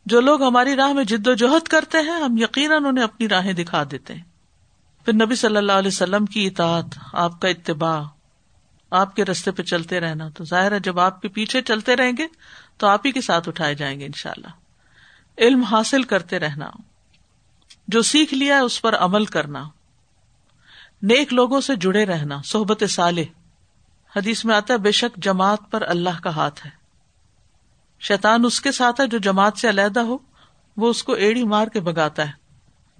جو 0.05 0.21
لوگ 0.21 0.43
ہماری 0.43 0.75
راہ 0.75 0.93
میں 0.93 1.03
جد 1.03 1.27
و 1.27 1.33
جہد 1.33 1.67
کرتے 1.67 1.97
ہیں، 1.97 2.21
ہم 2.21 2.37
یقیناً 2.37 2.85
انہیں 2.85 3.03
اپنی 3.03 3.29
راہیں 3.29 3.53
دکھا 3.53 3.83
دیتے 3.91 4.13
ہیں۔ 4.13 4.23
پھر 5.05 5.13
نبی 5.13 5.35
صلی 5.35 5.57
اللہ 5.57 5.71
علیہ 5.71 5.87
وسلم 5.87 6.25
کی 6.25 6.47
اطاعت، 6.47 6.85
آپ 7.13 7.41
کا 7.41 7.47
اتباع، 7.47 8.03
آپ 8.91 9.15
کے 9.15 9.25
رستے 9.25 9.51
پہ 9.51 9.63
چلتے 9.63 9.99
رہنا۔ 9.99 10.29
تو 10.29 10.45
ظاہر 10.45 10.71
ہے، 10.71 10.79
جب 10.79 10.99
آپ 10.99 11.21
کے 11.21 11.27
پیچھے 11.27 11.61
چلتے 11.61 11.95
رہیں 11.95 12.11
گے، 12.17 12.27
تو 12.77 12.87
آپ 12.87 13.05
ہی 13.05 13.11
کے 13.11 13.21
ساتھ 13.21 13.49
اٹھائے 13.49 13.75
جائیں 13.75 13.99
گے 13.99 14.05
ان 14.05 14.11
شاء 14.15 14.29
اللہ 14.29 14.47
علم 15.37 15.63
حاصل 15.63 16.03
کرتے 16.03 16.39
رہنا، 16.39 16.69
جو 17.87 18.01
سیکھ 18.01 18.33
لیا 18.33 18.55
ہے، 18.55 18.59
اس 18.59 18.81
پر 18.81 18.95
عمل 18.95 19.25
کرنا۔ 19.25 19.69
نیک 21.01 21.33
لوگوں 21.33 21.61
سے 21.61 21.75
جڑے 21.75 22.05
رہنا، 22.05 22.41
صحبت 22.45 22.83
سالے 22.89 23.23
حدیث 24.15 24.45
میں 24.45 24.55
آتا 24.55 24.73
ہے، 24.73 24.79
بے 24.79 24.91
شک 24.91 25.17
جماعت 25.17 25.71
پر 25.71 25.81
اللہ 25.81 26.21
کا 26.23 26.35
ہاتھ 26.35 26.65
ہے۔ 26.65 26.71
شیطان 28.07 28.45
اس 28.45 28.61
کے 28.61 28.71
ساتھ 28.71 29.01
ہے 29.01 29.07
جو 29.07 29.17
جماعت 29.17 29.57
سے 29.57 29.69
علیحدہ 29.69 29.99
ہو، 29.99 30.17
وہ 30.77 30.89
اس 30.89 31.03
کو 31.03 31.13
ایڑی 31.13 31.43
مار 31.43 31.67
کے 31.67 31.79
بگاتا 31.79 32.27
ہے، 32.27 32.31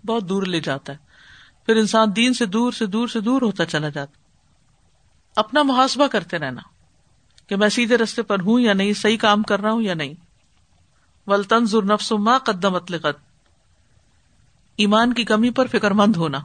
بہت 0.07 0.29
دور 0.29 0.43
لے 0.43 0.59
جاتا 0.59 0.93
ہے۔ 0.93 0.97
پھر 1.65 1.75
انسان 1.75 2.15
دین 2.15 2.33
سے 2.33 2.45
دور 2.45 2.71
سے 2.71 2.85
دور 2.85 3.07
سے 3.07 3.19
دور 3.19 3.41
ہوتا 3.41 3.65
چلا 3.65 3.89
جاتا 3.89 4.23
اپنا 5.35 5.63
محاسبہ 5.63 6.07
کرتے 6.07 6.37
رہنا، 6.37 6.61
کہ 7.47 7.55
میں 7.55 7.69
سیدھے 7.69 7.97
رستے 7.97 8.21
پر 8.21 8.39
ہوں 8.39 8.59
یا 8.59 8.73
نہیں، 8.73 8.93
صحیح 8.93 9.17
کام 9.17 9.43
کر 9.43 9.61
رہا 9.61 9.71
ہوں 9.71 9.81
یا 9.81 9.93
نہیں۔ 9.93 10.13
ولطنز 11.27 11.75
نفس 11.75 12.11
ما 12.11 12.37
قدم 12.37 12.75
لقد 12.89 13.23
ایمان 14.77 15.13
کی 15.13 15.23
کمی 15.23 15.49
پر 15.49 15.67
فکر 15.67 15.91
مند 15.91 16.15
ہونا۔ 16.15 16.39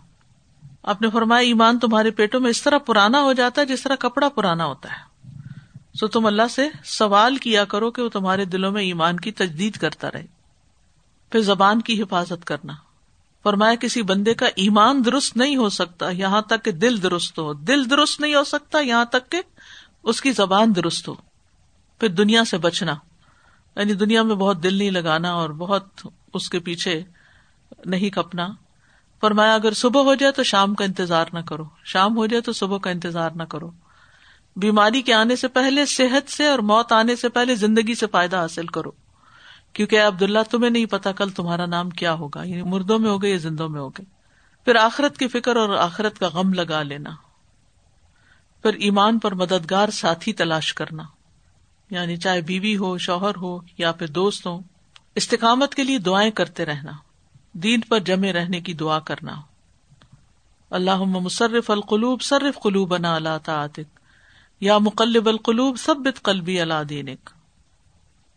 آپ 0.83 1.03
نے 1.03 1.11
فرمایا، 1.11 1.41
ایمان 1.41 1.79
تمہارے 1.79 2.11
پیٹوں 2.11 2.41
میں 2.41 2.51
اس 2.51 2.63
طرح 2.63 2.79
پرانا 2.79 3.21
ہو 3.23 3.33
جاتا 3.33 3.61
ہے 3.61 3.67
جس 3.67 3.83
طرح 3.83 3.97
کپڑا 3.97 4.29
پرانا 4.29 4.65
ہوتا 4.65 4.93
ہے۔ 4.93 5.10
سو 5.95 6.09
تم 6.09 6.27
اللہ 6.27 6.49
سے 6.51 6.69
سوال 6.85 7.37
کیا 7.37 7.65
کرو 7.65 7.91
کہ 7.91 8.03
وہ 8.03 8.09
تمہارے 8.09 8.45
دلوں 8.45 8.73
میں 8.73 8.83
ایمان 8.83 9.17
کی 9.17 9.33
تجدید 9.33 9.77
کرتا 9.77 10.11
رہے۔ 10.11 10.27
پھر 11.31 11.41
زبان 11.41 11.81
کی 11.81 12.03
حفاظت 12.03 12.45
کرنا۔ 12.45 12.73
فرمایا 13.43 13.75
کسی 13.75 14.03
بندے 14.03 14.35
کا 14.35 14.47
ایمان 14.47 15.05
درست 15.05 15.37
نہیں 15.37 15.57
ہو 15.57 15.69
سکتا، 15.69 16.11
یہاں 16.11 16.43
تک 16.43 16.65
کہ 16.65 16.73
دل 16.73 17.03
درست 17.03 17.39
ہو۔ 17.39 17.53
دل 17.53 17.91
درست 17.91 18.21
نہیں 18.21 18.35
ہو 18.35 18.45
سکتا، 18.45 18.79
یہاں 18.79 19.05
تک 19.05 19.31
کہ 19.31 19.43
اس 20.03 20.21
کی 20.21 20.33
زبان 20.33 20.77
درست 20.77 21.09
ہو۔ 21.09 21.15
پھر 22.01 22.09
دنیا 22.09 22.45
سے 22.45 22.59
بچنا۔ 22.59 22.95
یعنی 23.77 23.93
دنیا 23.93 24.23
میں 24.23 24.35
بہت 24.35 24.63
دل 24.63 24.75
نہیں 24.75 24.91
لگانا 24.91 25.33
اور 25.33 25.51
بہت 25.51 26.07
اس 26.35 26.51
کے 26.51 26.59
پیچھے 26.59 27.03
نہیں 27.85 28.11
کپنا 28.11 28.49
فرمایا 29.21 29.55
اگر 29.55 29.73
صبح 29.73 30.03
ہو 30.03 30.15
جائے 30.15 30.33
تو 30.33 30.43
شام 30.43 30.75
کا 30.75 30.85
انتظار 30.85 31.25
نہ 31.33 31.39
کرو۔ 31.39 31.65
شام 31.85 32.17
ہو 32.17 32.27
جائے 32.27 32.41
تو 32.41 32.53
صبح 32.53 32.79
کا 32.79 32.91
انتظار 32.91 33.31
نہ 33.31 33.43
کرو۔ 33.43 33.71
بیماری 34.57 35.03
کے 35.03 35.15
آنے 35.15 35.37
سے 35.37 35.49
پہلے 35.49 35.87
صحت 35.87 36.31
سے 36.31 36.47
اور 36.47 36.59
موت 36.59 36.93
آنے 36.93 37.17
سے 37.17 37.29
پہلے 37.29 37.55
زندگی 37.55 37.95
سے 37.95 38.07
فائدہ 38.07 38.37
حاصل 38.37 38.67
کرو۔ 38.67 38.91
کیونکہ 39.73 40.03
عبد 40.03 40.23
اللہ 40.23 40.39
تمہیں 40.51 40.71
نہیں 40.71 40.87
پتا 40.87 41.13
کل 41.13 41.31
تمہارا 41.31 41.67
نام 41.67 41.91
کیا 41.91 42.13
ہوگا 42.13 42.43
یعنی 42.43 42.63
مردوں 42.63 42.99
میں 42.99 43.11
ہوگے 43.11 43.29
یا 43.29 43.37
زندوں 43.37 43.69
میں 43.69 43.81
ہوگے۔ 43.81 44.03
پھر 44.65 44.77
آخرت 44.77 45.19
کی 45.19 45.29
فکر 45.29 45.57
اور 45.57 45.69
آخرت 45.69 46.19
کا 46.19 46.29
غم 46.29 46.55
لگا 46.55 46.83
لینا۔ 46.83 47.11
پھر 48.63 48.73
ایمان 48.75 49.19
پر 49.19 49.35
مددگار 49.35 49.89
ساتھی 49.89 50.33
تلاش 50.33 50.75
کرنا۔ 50.75 51.03
یعنی 51.91 52.17
چاہے 52.17 52.41
بیوی 52.41 52.77
ہو، 52.77 52.99
شوہر 52.99 53.37
ہو 53.37 53.59
یا 53.79 53.93
پھر 53.93 54.07
دوست 54.07 54.47
ہو، 54.47 54.59
استقامت 55.15 55.75
کے 55.75 55.85
لیے 55.85 55.99
دعائیں 55.99 56.31
کرتے 56.31 56.65
رہنا۔ 56.65 56.93
دین 57.53 57.81
پر 57.81 57.99
جمے 57.99 58.33
رہنے 58.33 58.61
کی 58.61 58.75
دعا 58.75 58.99
کرنا۔ 58.99 59.35
اللہ 60.71 60.97
مصرف 60.97 61.71
القلوب، 61.71 62.23
صرف 62.23 62.59
قلوب 62.63 62.89
بنا 62.89 63.15
اللہ 63.15 63.39
تعطق 63.45 64.00
یا 64.61 64.79
مقلب 64.79 65.29
القلوب 65.29 65.77
سب 65.77 65.95
قلبی 66.23 66.61
اللہ 66.61 66.83
دینک۔ 66.89 67.31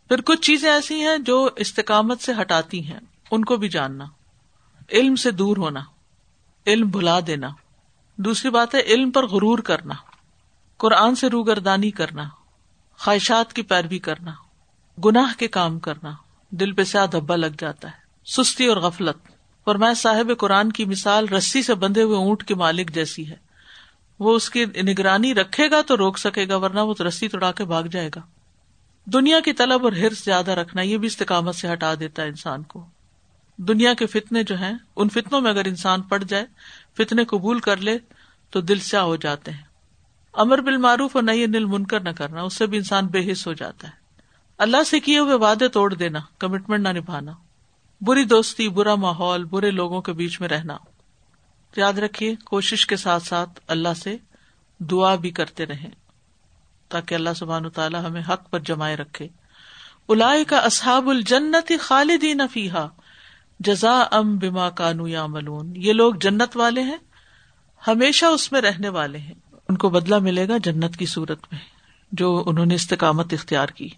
پھر 0.08 0.20
کچھ 0.20 0.40
چیزیں 0.40 0.70
ایسی 0.70 1.00
ہیں 1.00 1.18
جو 1.18 1.48
استقامت 1.56 2.20
سے 2.20 2.32
ہٹاتی 2.40 2.86
ہیں، 2.86 3.00
ان 3.30 3.44
کو 3.44 3.56
بھی 3.56 3.68
جاننا۔ 3.68 4.04
علم 4.92 5.16
سے 5.16 5.30
دور 5.30 5.56
ہونا، 5.56 5.80
علم 6.66 6.88
بھلا 6.88 7.18
دینا۔ 7.26 7.48
دوسری 8.16 8.50
بات 8.50 8.74
ہے، 8.74 8.80
علم 8.80 9.10
پر 9.10 9.26
غرور 9.26 9.58
کرنا۔ 9.58 9.94
قرآن 10.76 11.14
سے 11.14 11.28
روگردانی 11.28 11.90
کرنا، 11.90 12.22
خواہشات 12.98 13.52
کی 13.52 13.62
پیروی 13.62 13.98
کرنا، 13.98 14.30
گناہ 15.04 15.38
کے 15.38 15.48
کام 15.48 15.78
کرنا۔ 15.78 16.10
دل 16.50 16.72
پہ 16.72 16.84
سیاہ 16.84 17.06
دھبا 17.06 17.36
لگ 17.36 17.46
جاتا 17.58 17.88
ہے، 17.88 17.96
سستی 18.24 18.66
اور 18.66 18.76
غفلت۔ 18.76 19.16
اور 19.64 19.74
میں 19.74 19.94
صاحب 19.94 20.32
قرآن 20.38 20.72
کی 20.72 20.84
مثال 20.84 21.28
رسی 21.28 21.62
سے 21.62 21.74
بندھے 21.74 22.02
ہوئے 22.02 22.16
اونٹ 22.16 22.44
کے 22.44 22.54
مالک 22.54 22.94
جیسی 22.94 23.30
ہے۔ 23.30 23.43
وہ 24.24 24.36
اس 24.36 24.50
کی 24.50 24.64
نگرانی 24.64 25.34
رکھے 25.34 25.70
گا 25.70 25.80
تو 25.80 25.96
روک 25.96 26.18
سکے 26.18 26.48
گا، 26.48 26.56
ورنہ 26.56 26.80
وہ 26.80 27.02
رسی 27.02 27.28
توڑا 27.28 27.52
کے 27.52 27.64
بھاگ 27.64 27.82
جائے 27.82 28.10
گا۔ 28.16 28.20
دنیا 29.04 29.40
کی 29.40 29.52
طلب 29.52 29.84
اور 29.84 29.92
ہرس 29.92 30.24
زیادہ 30.24 30.50
رکھنا، 30.50 30.82
یہ 30.82 30.98
بھی 30.98 31.06
استقامت 31.06 31.54
سے 31.54 31.72
ہٹا 31.72 31.94
دیتا 32.00 32.22
ہے 32.22 32.28
انسان 32.28 32.62
کو۔ 32.62 32.86
دنیا 33.56 33.94
کے 33.94 34.06
فتنے 34.06 34.42
جو 34.42 34.58
ہیں، 34.58 34.72
ان 34.96 35.08
فتنوں 35.08 35.40
میں 35.40 35.50
اگر 35.50 35.64
انسان 35.64 36.02
پڑ 36.02 36.22
جائے، 36.22 36.46
فتنے 36.96 37.24
قبول 37.24 37.60
کر 37.60 37.76
لے، 37.76 37.98
تو 38.50 38.60
دل 38.60 38.78
سیاہ 38.78 39.02
ہو 39.02 39.16
جاتے 39.16 39.50
ہیں۔ 39.50 39.62
امر 40.32 40.60
بال 40.60 40.76
معروف 40.76 41.16
اور 41.16 41.22
نئی 41.22 41.46
نل 41.46 41.64
منکر 41.64 42.00
نہ 42.00 42.10
کرنا، 42.10 42.42
اس 42.42 42.54
سے 42.54 42.66
بھی 42.66 42.78
انسان 42.78 43.06
بے 43.06 43.32
حص 43.32 43.46
ہو 43.46 43.52
جاتا 43.52 43.88
ہے۔ 43.88 43.92
اللہ 44.58 44.82
سے 44.82 45.00
کیے 45.00 45.18
ہوئے 45.18 45.34
وعدے 45.34 45.68
توڑ 45.68 45.94
دینا 45.94 46.18
کمٹمنٹ 46.38 46.80
نہ 46.80 46.88
نبھانا۔ 46.88 47.32
بری 48.00 48.24
دوستی، 48.24 48.68
برا 48.68 48.94
ماحول، 48.94 49.44
برے 49.44 49.70
لوگوں 49.70 50.02
کے 50.02 50.12
بیچ 50.12 50.40
میں 50.40 50.48
رہنا۔ 50.48 50.76
یاد 51.78 51.92
رکھیے، 51.92 52.34
کوشش 52.44 52.86
کے 52.86 52.96
ساتھ 52.96 53.26
ساتھ 53.26 53.60
اللہ 53.66 53.94
سے 53.96 54.16
دعا 54.78 55.14
بھی 55.14 55.30
کرتے 55.30 55.66
رہیں، 55.66 55.90
تاکہ 56.88 57.14
اللہ 57.14 57.30
سبحان 57.36 57.70
تعالیٰ 57.70 58.04
ہمیں 58.04 58.22
حق 58.28 58.50
پر 58.50 58.58
جمائے 58.58 58.96
رکھے۔ 58.96 59.28
الا 60.08 60.34
کا 60.48 60.58
اصحاب 60.58 61.08
الجنت 61.08 61.72
خالدین 61.80 62.40
فیحا 62.52 62.86
جزا 63.60 64.04
ام 64.10 64.38
بما 64.38 64.70
کانو 64.70 65.08
یا 65.08 65.26
ملون 65.26 65.72
یہ 65.76 65.92
لوگ 65.92 66.14
جنت 66.14 66.56
والے 66.56 66.82
ہیں، 66.82 66.96
ہمیشہ 67.88 68.26
اس 68.26 68.52
میں 68.52 68.60
رہنے 68.60 68.88
والے 68.88 69.18
ہیں۔ 69.18 69.34
ان 69.68 69.76
کو 69.76 69.88
بدلا 69.90 70.18
ملے 70.18 70.48
گا 70.48 70.56
جنت 70.56 70.96
کی 70.96 71.06
صورت 71.06 71.38
میں، 71.52 71.60
جو 72.12 72.42
انہوں 72.46 72.66
نے 72.66 72.74
استقامت 72.74 73.32
اختیار 73.32 73.66
کی۔ 73.66 73.88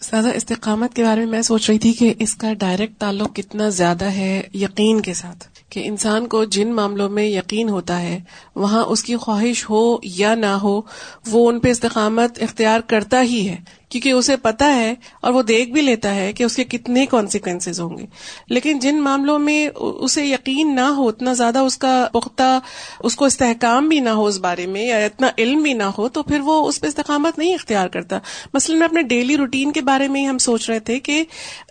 سادہ 0.00 0.28
استقامت 0.28 0.94
کے 0.94 1.04
بارے 1.04 1.20
میں 1.20 1.30
میں 1.30 1.42
سوچ 1.42 1.70
رہی 1.70 1.78
تھی 1.78 1.92
کہ 1.92 2.14
اس 2.18 2.34
کا 2.34 2.52
ڈائریکٹ 2.52 2.94
تعلق 2.98 3.36
کتنا 3.36 3.68
زیادہ 3.68 4.04
ہے 4.04 4.48
یقین 4.54 5.02
کے 5.02 5.14
ساتھ۔ 5.14 5.59
کہ 5.70 5.82
انسان 5.84 6.26
کو 6.26 6.44
جن 6.44 6.72
معاملوں 6.72 7.08
میں 7.08 7.24
یقین 7.24 7.68
ہوتا 7.68 8.02
ہے، 8.02 8.20
وہاں 8.56 8.84
اس 8.84 9.02
کی 9.02 9.16
خواہش 9.16 9.70
ہو 9.70 9.96
یا 10.02 10.34
نہ 10.34 10.46
ہو، 10.46 10.80
وہ 11.26 11.48
ان 11.48 11.60
پہ 11.60 11.70
استقامت 11.70 12.42
اختیار 12.42 12.80
کرتا 12.80 13.22
ہی 13.22 13.48
ہے۔ 13.48 13.79
کیونکہ 13.90 14.10
اسے 14.10 14.36
پتا 14.36 14.76
ہے 14.76 14.94
اور 15.22 15.32
وہ 15.32 15.42
دیکھ 15.42 15.70
بھی 15.70 15.80
لیتا 15.80 16.14
ہے 16.14 16.32
کہ 16.32 16.44
اس 16.44 16.56
کے 16.56 16.64
کتنے 16.64 17.06
کانسیکوینس 17.06 17.80
ہوں 17.80 17.98
گے۔ 17.98 18.06
لیکن 18.48 18.78
جن 18.78 19.00
معاملوں 19.00 19.38
میں 19.38 19.68
اسے 19.76 20.26
یقین 20.26 20.74
نہ 20.74 20.80
ہو، 20.80 21.08
اتنا 21.08 21.32
زیادہ 21.32 21.58
اس 21.58 21.78
کا 21.78 22.08
پختہ، 22.12 22.58
اس 23.00 23.16
کو 23.16 23.24
استحکام 23.24 23.88
بھی 23.88 24.00
نہ 24.00 24.08
ہو 24.08 24.26
اس 24.26 24.38
بارے 24.38 24.66
میں 24.66 24.86
یا 24.86 24.96
اتنا 24.96 25.28
علم 25.38 25.62
بھی 25.62 25.72
نہ 25.72 25.82
ہو، 25.82 26.08
تو 26.08 26.22
پھر 26.22 26.40
وہ 26.40 26.68
اس 26.68 26.80
پہ 26.80 26.86
استقامت 26.86 27.38
نہیں 27.38 27.54
اختیار 27.54 27.88
کرتا۔ 27.88 28.18
مثلاً 28.54 28.78
میں 28.78 28.86
اپنے 28.86 29.02
ڈیلی 29.02 29.36
روٹین 29.36 29.72
کے 29.72 29.80
بارے 29.80 30.08
میں 30.08 30.26
ہم 30.26 30.38
سوچ 30.38 30.70
رہے 30.70 30.78
تھے 30.78 30.98
کہ 30.98 31.24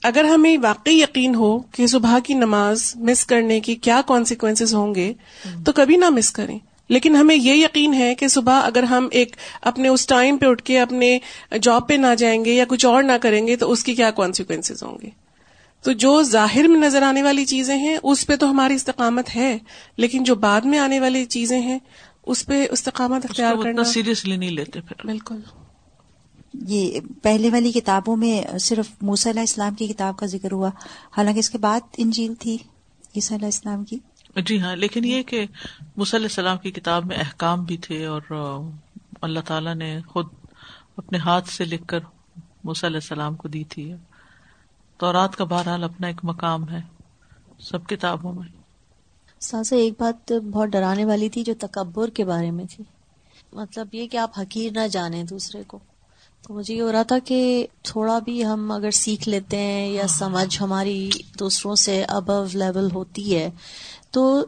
اگر 0.04 0.24
ہمیں 0.24 0.58
واقعی 0.62 1.02
یقین 1.02 1.36
ہو 1.36 1.60
کہ 1.60 1.88
صبح 1.88 2.20
کی 2.20 2.34
نماز 2.34 2.96
مس 2.96 3.26
کرنے 3.26 3.60
کی 3.60 3.76
کیا 3.76 4.02
کانسیکوینس 4.08 4.74
ہوں 4.74 4.96
گے، 4.96 5.14
تو 5.66 5.72
کبھی 5.72 5.98
نہ 5.98 6.10
مس 6.10 6.32
کریں۔ 6.32 6.60
لیکن 6.90 7.16
ہمیں 7.16 7.36
یہ 7.36 7.54
یقین 7.54 7.94
ہے 7.94 8.16
کہ 8.16 8.28
صبح 8.28 8.62
اگر 8.64 8.84
ہم 8.84 9.08
ایک 9.12 9.36
اپنے 9.62 9.88
اس 9.88 10.08
ٹائم 10.08 10.38
پہ 10.38 10.46
اٹھ 10.46 10.64
کے 10.64 10.80
اپنے 10.80 11.20
جاب 11.62 11.88
پہ 11.88 11.94
نہ 11.94 12.16
جائیں 12.18 12.46
گے 12.46 12.54
یا 12.54 12.66
کچھ 12.68 12.86
اور 12.86 13.04
نہ 13.04 13.12
کریں 13.22 13.48
گے 13.48 13.56
تو 13.56 13.72
اس 13.72 13.84
کی 13.84 13.96
کیا 13.96 14.12
کانسیکوینس 14.12 14.84
ہوں 14.84 14.98
گے؟ 15.02 15.10
تو 15.84 15.92
جو 15.92 16.22
ظاہر 16.24 16.68
میں 16.68 16.80
نظر 16.80 17.02
آنے 17.02 17.24
والی 17.24 17.46
چیزیں 17.46 17.78
ہیں 17.78 17.98
اس 18.04 18.28
پہ 18.28 18.36
تو 18.36 18.50
ہماری 18.50 18.74
استقامت 18.74 19.36
ہے 19.36 19.58
لیکن 19.98 20.24
جو 20.24 20.36
بعد 20.36 20.62
میں 20.62 20.80
آنے 20.80 21.00
والی 21.00 21.26
چیزیں 21.26 21.62
ہیں 21.62 21.80
اس 22.26 22.46
پہ 22.46 22.68
استقامت 22.72 23.26
اختیار 23.30 23.56
کرنا 23.64 23.84
سیریسلی 23.84 24.38
نہیں 24.38 24.50
لیتے 24.50 24.82
پھر۔ 24.82 25.06
بالکل۔ 25.06 25.40
یہ 26.68 27.00
پہلے 27.22 27.50
والی 27.50 27.72
کتابوں 27.72 28.18
میں 28.18 28.58
صرف 28.58 28.86
موسی 29.02 29.30
علیہ 29.30 29.40
السلام 29.40 29.74
کی 29.74 29.88
کتاب 29.88 30.18
کا 30.18 30.26
ذکر 30.26 30.52
ہوا 30.52 30.70
حالانکہ 31.18 31.40
اس 31.40 31.50
کے 31.50 31.58
بعد 31.58 31.80
انجیل 31.98 32.34
تھی 32.34 32.58
عیسیٰ 33.16 33.38
علیہ 33.38 33.46
السلام 33.46 33.84
کی۔ 33.84 33.98
جی 34.36 34.62
ہاں 34.62 34.76
لیکن 34.76 35.06
یہ 35.06 35.24
کہ 35.24 35.46
علیہ 35.98 36.16
السلام 36.16 36.58
کی 36.58 36.72
کتاب 36.72 37.06
میں 37.06 37.18
احکام 37.18 37.64
بھی 37.64 37.78
تھے 37.78 38.06
اور 38.06 38.22
اللہ 39.22 39.40
تعالیٰ 39.40 39.76
نے 39.76 40.02
خود 40.08 40.26
اپنے 40.98 41.18
ہاتھ 41.18 41.50
سے 41.50 41.66
لکھ 41.66 41.88
کر 41.88 42.00
علیہ 42.66 42.96
السلام 42.96 43.36
کو 43.36 43.48
دی 43.48 43.64
تھی۔ 43.64 43.94
تو 44.98 45.14
رات 45.14 45.36
کا 45.36 45.44
بہرحال 45.44 45.84
اپنا 45.84 46.08
ایک 46.08 46.20
مقام 46.24 46.70
ہے 46.70 46.82
سب 47.60 47.88
کتابوں 47.88 48.34
میں۔ 48.34 48.48
سازا 49.40 49.76
ایک 49.76 49.94
بات 50.00 50.32
بہت 50.32 50.70
ڈرانے 50.70 51.06
والی 51.06 51.30
تھی 51.30 51.44
جو 51.44 51.54
تکبر 51.60 52.10
کے 52.10 52.24
بارے 52.24 52.52
میں 52.52 52.66
تھی۔ 52.70 52.84
مطلب 53.54 53.96
یہ 53.96 54.08
کہ 54.08 54.18
آپ 54.18 54.40
حقیر 54.40 54.72
نہ 54.72 54.88
جانے 54.88 55.24
دوسرے 55.24 55.64
کو۔ 55.68 55.80
تو 56.48 56.54
مجھے 56.54 56.76
یہ 56.76 56.82
ہو 56.82 56.92
رہا 56.92 57.04
تھا 57.04 57.20
کہ 57.26 57.68
تھوڑا 57.82 58.20
بھی 58.20 58.46
ہم 58.46 58.72
اگر 58.72 58.92
سیکھ 58.92 59.30
لیتے 59.30 59.58
ہیں 59.58 59.88
یا 59.88 60.08
سمجھ 60.08 60.62
ہماری 60.62 61.10
دوسروں 61.40 61.76
سے 61.76 62.04
ابو 62.04 62.46
لیول 62.54 62.92
ہوتی 62.94 63.36
ہے 63.36 63.50
تو 64.12 64.46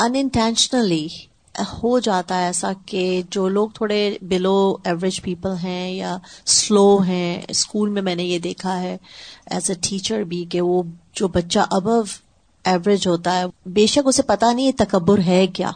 انٹینشنلی 0.00 1.06
ہو 1.72 1.98
جاتا 1.98 2.40
ہے 2.40 2.44
ایسا 2.44 2.72
کہ 2.86 3.22
جو 3.30 3.48
لوگ 3.48 3.68
تھوڑے 3.68 4.18
بلو 4.22 4.76
ایوریج 4.84 5.22
پیپل 5.22 5.54
ہیں 5.62 5.90
یا 5.92 6.16
سلو 6.46 6.98
ہیں 6.98 7.42
اسکول 7.48 7.90
میں 7.90 8.02
میں 8.02 8.14
نے 8.14 8.24
یہ 8.24 8.38
دیکھا 8.38 8.80
ہے 8.80 8.96
ایز 9.50 9.70
اے 9.70 9.76
ٹیچر 9.80 10.22
بھی 10.22 10.44
کہ 10.44 10.60
وہ 10.60 10.82
جو 11.12 11.28
بچہ 11.28 11.58
ابو 11.70 12.02
ایوریج 12.64 13.06
ہوتا 13.06 13.38
ہے، 13.38 13.44
بے 13.66 13.86
شک 13.86 14.06
اسے 14.06 14.22
پتا 14.22 14.52
نہیں 14.52 14.72
تکبر 14.72 15.18
ہے 15.18 15.46
کیا۔ 15.46 15.70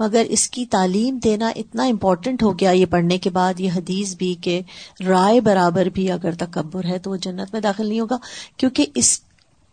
مگر 0.00 0.24
اس 0.28 0.50
کی 0.50 0.66
تعلیم 0.66 1.18
دینا 1.24 1.48
اتنا 1.48 1.84
امپورٹنٹ 1.84 2.42
ہو 2.42 2.58
گیا 2.58 2.70
یہ 2.70 2.86
پڑھنے 2.86 3.18
کے 3.18 3.30
بعد، 3.30 3.60
یہ 3.60 3.70
حدیث 3.76 4.14
بھی 4.14 4.34
کہ 4.34 4.60
رائے 5.08 5.40
برابر 5.40 5.86
بھی 5.86 6.10
اگر 6.10 6.34
تکبر 6.34 6.84
ہے 6.84 6.98
تو 6.98 7.10
وہ 7.10 7.16
جنت 7.16 7.52
میں 7.52 7.60
داخل 7.60 7.86
نہیں 7.88 8.00
ہوگا، 8.00 8.18
کیونکہ 8.56 8.86
اس 8.94 9.20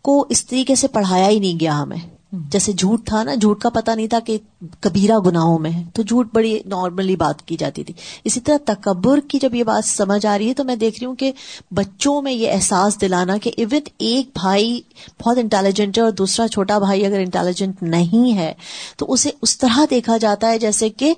کو 0.02 0.26
اس 0.28 0.46
طریقے 0.46 0.74
سے 0.74 0.88
پڑھایا 0.88 1.28
ہی 1.28 1.38
نہیں 1.38 1.60
گیا 1.60 1.82
ہمیں۔ 1.82 2.15
جیسے 2.50 2.72
جھوٹ 2.72 3.04
تھا 3.06 3.22
نا 3.22 3.34
جھوٹ 3.34 3.60
کا 3.60 3.68
پتا 3.68 3.94
نہیں 3.94 4.06
تھا 4.06 4.20
کہ 4.20 4.36
کبیرہ 4.80 5.18
گناہوں 5.18 5.58
میں 5.58 5.70
ہے۔ 5.70 5.82
تو 5.94 6.02
جھوٹ 6.02 6.28
بڑی 6.32 6.58
نارملی 6.66 7.16
بات 7.16 7.42
کی 7.42 7.56
جاتی 7.56 7.84
تھی۔ 7.84 7.94
اسی 8.24 8.40
طرح 8.40 8.56
تکبر 8.64 9.20
کی 9.28 9.38
جب 9.38 9.54
یہ 9.54 9.64
بات 9.64 9.84
سمجھ 9.84 10.24
آ 10.26 10.36
رہی 10.38 10.48
ہے 10.48 10.54
تو 10.54 10.64
میں 10.64 10.76
دیکھ 10.76 10.98
رہی 11.00 11.06
ہوں 11.06 11.14
کہ 11.14 11.32
بچوں 11.70 12.20
میں 12.22 12.32
یہ 12.32 12.52
احساس 12.52 13.00
دلانا 13.00 13.36
کہ 13.36 13.50
ایون 13.56 13.88
ایک 13.98 14.30
بھائی 14.34 14.80
بہت 15.20 15.38
انٹیلیجنٹ 15.38 15.98
ہے 15.98 16.02
اور 16.02 16.10
دوسرا 16.12 16.48
چھوٹا 16.48 16.78
بھائی 16.78 17.04
اگر 17.06 17.18
انٹیلیجنٹ 17.18 17.82
نہیں 17.84 18.36
ہے 18.36 18.52
تو 18.96 19.12
اسے 19.12 19.30
اس 19.42 19.58
طرح 19.58 19.84
دیکھا 19.90 20.16
جاتا 20.16 20.50
ہے 20.50 20.58
جیسے 20.58 20.88
کہ 20.88 21.12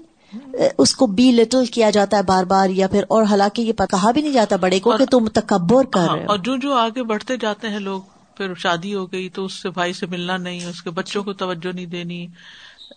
اس 0.79 0.95
کو 0.95 1.07
بی 1.09 1.31
لٹل 1.33 1.65
کیا 1.67 1.91
جاتا 1.91 2.17
ہے 2.17 2.23
بار 2.23 2.45
بار 2.45 2.71
یا 2.71 2.87
پھر 2.87 3.05
اور 3.09 3.23
حالانکہ 3.23 3.63
یہ 3.63 3.73
کہا 3.91 4.11
بھی 4.11 4.23
نہیں 4.23 4.33
جاتا 4.33 4.57
بڑے 4.57 4.81
کو 4.81 4.97
کہ 4.97 5.05
تم 5.05 5.27
تکبر 5.29 5.85
کر 5.85 6.01
ہاں، 6.01 6.17
رہے 6.17 6.25
اور 6.25 6.39
جو 6.39 6.57
جو 6.57 6.75
آگے 6.75 7.03
بڑھتے 7.03 7.37
جاتے 7.37 7.69
ہیں 7.69 7.79
لوگ 7.81 8.01
پھر 8.39 8.55
شادی 8.55 8.95
ہو 8.95 9.13
گئی 9.13 9.29
تو 9.29 9.45
اس 9.45 9.53
سے 9.53 9.71
بھائی 9.71 9.93
سے 9.93 10.07
ملنا 10.07 10.37
نہیں 10.37 10.65
اس 10.65 10.83
کے 10.83 10.91
بچوں 10.91 11.23
کو 11.23 11.33
توجہ 11.33 11.73
نہیں 11.75 11.87
دینی۔ 11.87 12.27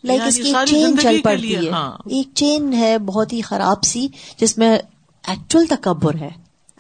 لائک 0.04 0.20
یعنی 0.20 0.30
اس 0.30 0.38
کی 0.38 0.54
چین 0.68 0.98
چل 0.98 1.22
پڑتی 1.22 1.56
ہے۔ 1.56 1.70
ہاں۔ 1.70 1.92
ایک 1.92 2.30
چین 2.34 2.74
ہے 2.74 2.98
بہت 2.98 3.34
ہی 3.34 3.42
خراب 3.42 3.84
سی 3.84 4.08
جس 4.38 4.58
میں 4.58 4.80
ایکچوئل 5.28 5.66
تکبر 5.66 6.16
ہے۔ 6.16 6.30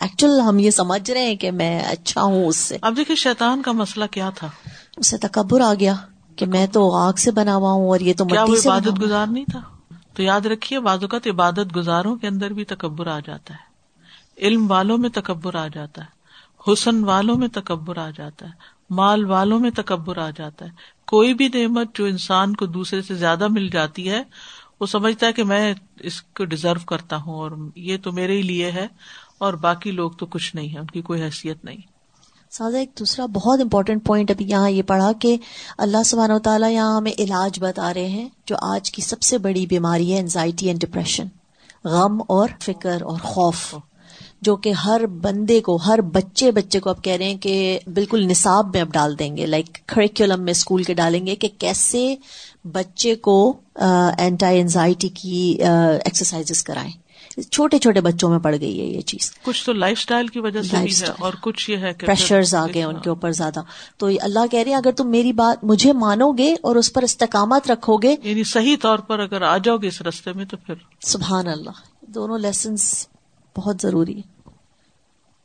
ایکچوئل 0.02 0.39
ہم 0.41 0.60
یہ 0.60 0.71
سمجھ 0.71 1.12
رہے 1.12 1.26
ہیں 1.26 1.36
کہ 1.36 1.52
میں 1.52 1.80
اچھا 1.80 2.24
ہوں 2.24 2.45
اس 2.45 2.58
سے۔ 2.58 2.78
اب 2.82 2.97
دیکھیے 2.97 3.15
شیطان 3.15 3.62
کا 3.62 3.71
مسئلہ 3.71 4.06
کیا 4.12 4.30
تھا۔ 4.36 4.50
اسے 4.97 5.17
تکبر 5.17 5.62
آ 5.62 5.74
گیا 5.74 5.95
کہ 6.36 6.45
میں 6.45 6.67
تو 6.67 6.95
آگ 6.95 7.13
سے 7.13 7.32
بنا 7.32 7.56
ہوا 7.56 7.71
ہوں 7.71 7.88
اور 7.88 8.00
یہ 8.00 8.13
تو 8.17 8.24
عبادت 8.24 9.02
گزار 9.02 9.28
نہیں 9.28 9.45
تھا؟ 9.45 9.62
تو 10.13 10.24
یاد 10.24 10.45
رکھیے 10.45 10.80
بعض 10.80 11.02
اوقات 11.02 11.28
عبادت 11.28 11.76
گزاروں 11.76 12.15
کے 12.15 12.28
اندر 12.28 12.50
بھی 12.50 12.65
تکبر 12.65 13.08
آ 13.08 13.19
جاتا 13.19 13.54
ہے۔ 13.54 13.71
علم 14.45 14.71
والوں 14.71 14.97
میں 14.97 15.10
تکبر 15.10 15.56
آ 15.56 15.67
جاتا 15.67 16.02
ہے۔ 16.02 16.20
حسن 16.67 17.04
والوں 17.04 17.36
میں 17.36 17.47
تکبر 17.47 17.97
آ 17.97 18.10
جاتا 18.10 18.45
ہے 18.45 18.52
مال 18.89 19.26
والوں 19.26 19.60
میں 19.60 19.71
تکبر 19.71 20.17
آ 20.17 20.30
جاتا 20.30 20.65
ہے۔ 20.65 20.69
کوئی 21.08 21.34
بھی 21.34 21.47
نعمت 21.54 21.95
جو 21.95 22.06
انسان 22.06 22.56
کو 22.56 22.65
دوسرے 22.65 23.02
سے 23.02 23.15
زیادہ 23.15 23.47
مل 23.47 23.69
جاتی 23.69 24.10
ہے 24.10 24.24
وہ 24.80 24.86
سمجھتا 24.86 25.28
ہے 25.28 25.34
کہ 25.34 25.43
میں 25.43 25.74
اس 26.00 26.21
کو 26.21 26.45
ڈیزرو 26.45 26.86
کرتا 26.86 27.15
ہوں 27.15 27.34
اور 27.34 27.52
یہ 27.76 27.97
تو 28.04 28.12
میرے 28.12 28.38
ہی 28.38 28.41
لیے 28.41 28.71
ہے 28.71 28.88
اور 29.38 29.54
باقی 29.54 29.91
لوگ 29.91 30.12
تو 30.12 30.26
کچھ 30.26 30.56
نہیں 30.56 30.74
ہے 30.74 30.80
ان 30.80 30.86
کی 30.86 31.02
کوئی 31.02 31.21
حیثیت 31.21 31.65
نہیں۔ 31.65 31.78
سادہ 32.52 32.78
ایک 32.78 32.89
دوسرا 33.00 33.26
بہت 33.26 33.60
امپورٹینٹ 33.62 34.06
پوائنٹ 34.06 34.32
ابھی 34.32 34.50
یہاں 34.50 34.69
یہ 34.69 34.82
پڑھا 34.82 35.12
کہ 35.12 35.38
اللہ 35.78 36.04
سبحانہ 36.06 36.34
و 36.34 36.39
تعالیٰ 36.39 36.71
یہاں 36.71 36.97
ہمیں 36.97 37.12
علاج 37.19 37.60
بتا 37.60 37.93
رہے 37.93 38.08
ہیں 38.08 38.30
جو 38.45 38.56
آج 38.62 38.91
کی 38.91 39.02
سب 39.02 39.21
سے 39.21 39.38
بڑی 39.38 39.65
بیماری 39.65 40.13
ہے 40.13 40.19
انزائٹی 40.19 40.67
اینڈ 40.67 40.82
ڈپریشن 40.82 41.28
غم 41.86 42.21
اور 42.28 42.50
فکر 42.62 43.02
اور 43.02 43.19
خوف۔ 43.19 43.76
جو 44.41 44.56
کہ 44.56 44.71
ہر 44.71 45.06
بندے 45.06 45.62
کو 45.62 45.75
ہر 45.75 46.01
بچے 46.01 46.51
بچے 46.51 46.80
کو 46.80 46.89
اب 46.89 47.04
کہہ 47.04 47.13
رہے 47.13 47.25
ہیں 47.25 47.38
کہ 47.38 47.80
بالکل 47.93 48.25
نصاب 48.25 48.73
میں 48.73 48.82
اب 48.82 48.93
ڈال 48.93 49.19
دیں 49.19 49.38
گے 49.38 49.45
لائک 49.45 49.80
کریکولم 49.86 50.43
میں 50.43 50.51
اسکول 50.51 50.84
کے 50.84 50.93
ڈالیں 50.93 51.27
گے 51.27 51.36
کہ 51.36 51.47
کیسے 51.58 52.15
بچے 52.71 53.15
کو 53.15 53.54
اینٹائی 54.17 54.58
اینزائٹی 54.58 55.10
کی 55.10 55.58
ایکسرسائز 56.06 56.63
کرائیں۔ 56.63 56.91
چھوٹے 57.51 57.77
چھوٹے 57.77 58.01
بچوں 58.01 58.30
میں 58.30 58.39
پڑ 58.39 58.56
گئی 58.62 58.80
ہے 58.80 58.86
یہ 58.86 59.01
چیز۔ 59.01 59.32
کچھ 59.43 59.65
تو 59.65 59.73
لائف 59.73 59.97
اسٹائل 59.99 60.27
کی 60.27 60.39
وجہ 60.39 60.62
سے 60.62 60.77
بھی 60.77 60.95
ہے 61.01 61.12
اور 61.19 61.34
کچھ 61.41 61.69
یہ 61.71 61.77
ہے 61.77 61.93
پریشرز 61.93 62.56
آ 62.56 62.65
گئے 62.73 62.84
ان 62.84 62.99
کے 62.99 63.10
اوپر 63.10 63.32
زیادہ۔ 63.32 63.62
تو 63.97 64.08
اللہ 64.21 64.47
کہہ 64.51 64.60
رہے 64.60 64.71
ہیں 64.71 64.77
اگر 64.77 64.91
تم 64.91 65.10
میری 65.12 65.34
بات 65.34 65.63
مجھے 65.63 65.93
مانو 65.93 66.32
گے 66.32 66.56
اور 66.62 66.75
اس 66.75 66.93
پر 66.93 67.04
استقامت 67.04 67.71
رکھو 67.71 67.97
گے 67.97 68.15
یعنی 68.23 68.43
صحیح 68.43 68.75
طور 68.82 68.99
پر 68.99 69.19
اگر 69.19 69.41
آ 69.41 69.58
جاؤ 69.58 69.77
گے 69.77 69.88
اس 69.88 70.01
رستے 70.01 70.34
میں 70.34 70.45
تو 70.45 70.58
پھر۔ 70.58 70.75
سبحان 71.01 71.47
اللہ۔ 71.47 71.69
دونوں 72.01 72.38
لیسنس 72.38 73.08
بہت 73.58 73.75
ضروری 73.82 74.17
ہے 74.17 74.31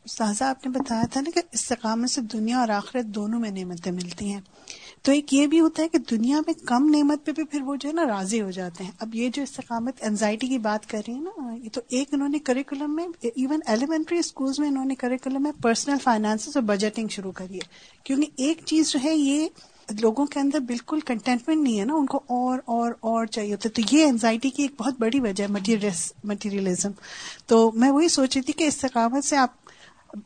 سازا 0.08 0.50
آپ 0.50 0.66
نے 0.66 0.78
بتایا 0.78 1.02
تھا 1.10 1.20
نا 1.20 1.30
کہ 1.34 1.40
استقامت 1.52 2.10
سے 2.10 2.20
دنیا 2.20 2.58
اور 2.58 2.68
آخرت 2.68 3.04
دونوں 3.04 3.40
میں 3.40 3.50
نعمتیں 3.50 3.92
ملتی 3.92 4.32
ہیں۔ 4.32 4.40
تو 5.02 5.12
ایک 5.12 5.34
یہ 5.34 5.46
بھی 5.46 5.60
ہوتا 5.60 5.82
ہے 5.82 5.88
کہ 5.88 5.98
دنیا 5.98 6.40
میں 6.46 6.54
کم 6.54 6.90
نعمت 6.94 7.26
پہ 7.26 7.32
بھی 7.32 7.44
پھر 7.44 7.62
وہ 7.62 7.76
جو 7.76 7.88
ہے 7.88 7.94
نا 7.94 8.04
راضی 8.06 8.40
ہو 8.40 8.50
جاتے 8.50 8.84
ہیں۔ 8.84 8.90
اب 8.98 9.14
یہ 9.14 9.28
جو 9.28 9.42
استقامت 9.42 9.94
انزائٹی 10.00 10.46
کی 10.46 10.58
بات 10.58 10.88
کر 10.88 11.00
رہی 11.08 11.14
ہیں 11.14 11.20
نا، 11.20 11.54
یہ 11.54 11.68
تو 11.72 11.80
ایک 11.88 12.14
انہوں 12.14 12.28
نے 12.28 12.38
کریکولم 12.38 12.96
میں 12.96 13.08
ایون 13.22 13.60
ایلیمنٹری 13.66 14.18
اسکولس 14.18 14.58
میں 14.58 14.68
انہوں 14.68 14.84
نے 14.84 14.94
کریکولم 14.94 15.42
میں 15.42 15.52
پرسنل 15.62 15.96
فائنانس 16.02 16.48
اور 16.54 16.62
بجٹنگ 16.62 17.08
شروع 17.08 17.32
کری 17.32 17.54
ہے۔ 17.54 17.68
کیونکہ 18.04 18.30
ایک 18.36 18.60
چیز 18.64 18.92
جو 18.92 18.98
ہے، 19.04 19.14
یہ 19.14 19.48
لوگوں 20.00 20.26
کے 20.26 20.40
اندر 20.40 20.58
بالکل 20.58 21.00
کنٹینٹمنٹ 21.00 21.62
نہیں 21.62 21.80
ہے 21.80 21.84
نا، 21.84 21.94
ان 21.94 22.06
کو 22.06 22.18
اور 22.18 22.58
اور 22.64 22.92
اور 23.00 23.26
چاہیے 23.26 23.54
ہوتا 23.54 23.68
ہے۔ 23.68 23.82
تو 23.82 23.96
یہ 23.96 24.04
انزائٹی 24.04 24.50
کی 24.50 24.62
ایک 24.62 24.72
بہت 24.78 24.94
بڑی 24.98 25.20
وجہ 25.20 25.44
ہے 25.44 25.76
مٹیریلزم 26.24 26.90
تو 27.46 27.72
میں 27.74 27.90
وہی 27.90 28.08
سوچ 28.08 28.36
رہی 28.36 28.42
تھی 28.42 28.52
کہ 28.52 28.64
استقامت 28.64 29.24
سے 29.24 29.36
آپ 29.36 29.65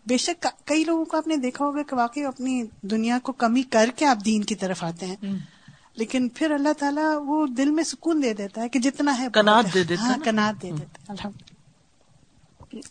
بے 0.06 0.16
شک 0.16 0.46
کئی 0.64 0.84
لوگوں 0.84 1.04
کو 1.04 1.16
آپ 1.16 1.26
نے 1.26 1.36
دیکھا 1.36 1.64
ہوگا 1.64 1.82
کہ 1.82 1.96
واقعی 1.96 2.24
اپنی 2.24 2.64
دنیا 2.82 3.18
کو 3.22 3.32
کمی 3.32 3.62
کر 3.62 3.90
کے 3.96 4.06
آپ 4.06 4.18
دین 4.24 4.44
کی 4.44 4.54
طرف 4.54 4.84
آتے 4.84 5.06
ہیں۔ 5.06 5.16
لیکن 5.94 6.28
پھر 6.34 6.50
اللہ 6.50 6.72
تعالیٰ 6.78 7.22
وہ 7.26 7.46
دل 7.46 7.70
میں 7.70 7.84
سکون 7.84 8.22
دے 8.22 8.34
دیتا 8.34 8.62
ہے 8.62 8.68
کہ 8.68 8.78
جتنا 8.78 9.18
ہے۔ 9.18 9.26
کنات 9.34 9.74
دے 9.74 9.82
دیتا 9.84 10.02
ہاں 10.02 10.16
کنات 10.24 10.62
دے 10.62 10.70
دیتا 10.70 11.12
الحمد۔ 11.12 11.42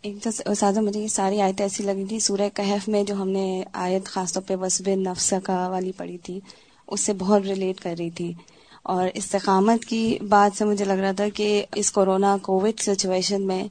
ایک 0.02 0.24
تو 0.24 0.54
سادہ 0.54 0.82
مجھے 0.82 1.00
یہ 1.00 1.08
ساری 1.08 1.42
آیتیں 1.42 1.66
ایسی 1.66 1.84
لگی 1.84 2.06
تھی 2.06 2.20
سورہ 2.20 2.50
کہف 2.54 2.88
میں 2.88 3.04
جو 3.04 3.16
ہم 3.16 3.30
نے 3.30 3.64
آیت 3.74 4.06
خاص 4.06 4.34
طور 4.34 4.44
پہ 4.48 4.56
وسب 4.56 4.90
نفس 4.90 5.34
کا 5.44 5.68
والی 5.68 5.92
پڑھی 5.92 6.18
تھی 6.18 6.40
اس 6.88 7.00
سے 7.00 7.14
بہت 7.14 7.42
ریلیٹ 7.42 7.82
کر 7.82 7.96
رہی 8.00 8.10
تھی۔ 8.10 8.34
اور 8.84 9.08
استقامت 9.14 9.86
کی 9.86 10.18
بات 10.30 10.58
سے 10.58 10.66
مجھے 10.66 10.86
لگ 10.86 10.94
رہا 10.94 11.12
تھا 11.12 11.30
کہ 11.30 11.66
اس 11.76 11.92
کورونا 11.92 12.38
کووڈ 12.42 12.80
سچویشن 12.80 13.48
میں 13.48 13.68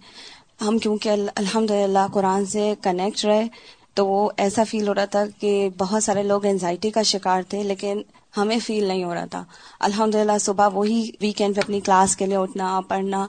ہم 0.60 0.78
کیونکہ 0.78 1.10
الحمد 1.34 1.70
للہ 1.70 2.06
قرآن 2.12 2.46
سے 2.46 2.74
کنیکٹ 2.82 3.24
رہے 3.24 3.46
تو 3.94 4.06
وہ 4.06 4.30
ایسا 4.36 4.64
فیل 4.64 4.88
ہو 4.88 4.94
رہا 4.94 5.04
تھا 5.04 5.24
کہ 5.40 5.68
بہت 5.78 6.04
سارے 6.04 6.22
لوگ 6.22 6.44
انزائٹی 6.46 6.90
کا 6.90 7.02
شکار 7.02 7.42
تھے 7.48 7.62
لیکن 7.62 8.02
ہمیں 8.36 8.58
فیل 8.58 8.84
نہیں 8.84 9.04
ہو 9.04 9.14
رہا 9.14 9.24
تھا۔ 9.24 9.44
الحمد 9.80 10.14
للہ 10.14 10.38
صبح 10.40 10.68
وہی 10.68 11.10
ویکینڈ 11.20 11.56
پہ 11.56 11.60
اپنی 11.60 11.80
کلاس 11.80 12.16
کے 12.16 12.26
لیے 12.26 12.36
اٹھنا 12.36 12.80
پڑھنا۔ 12.88 13.26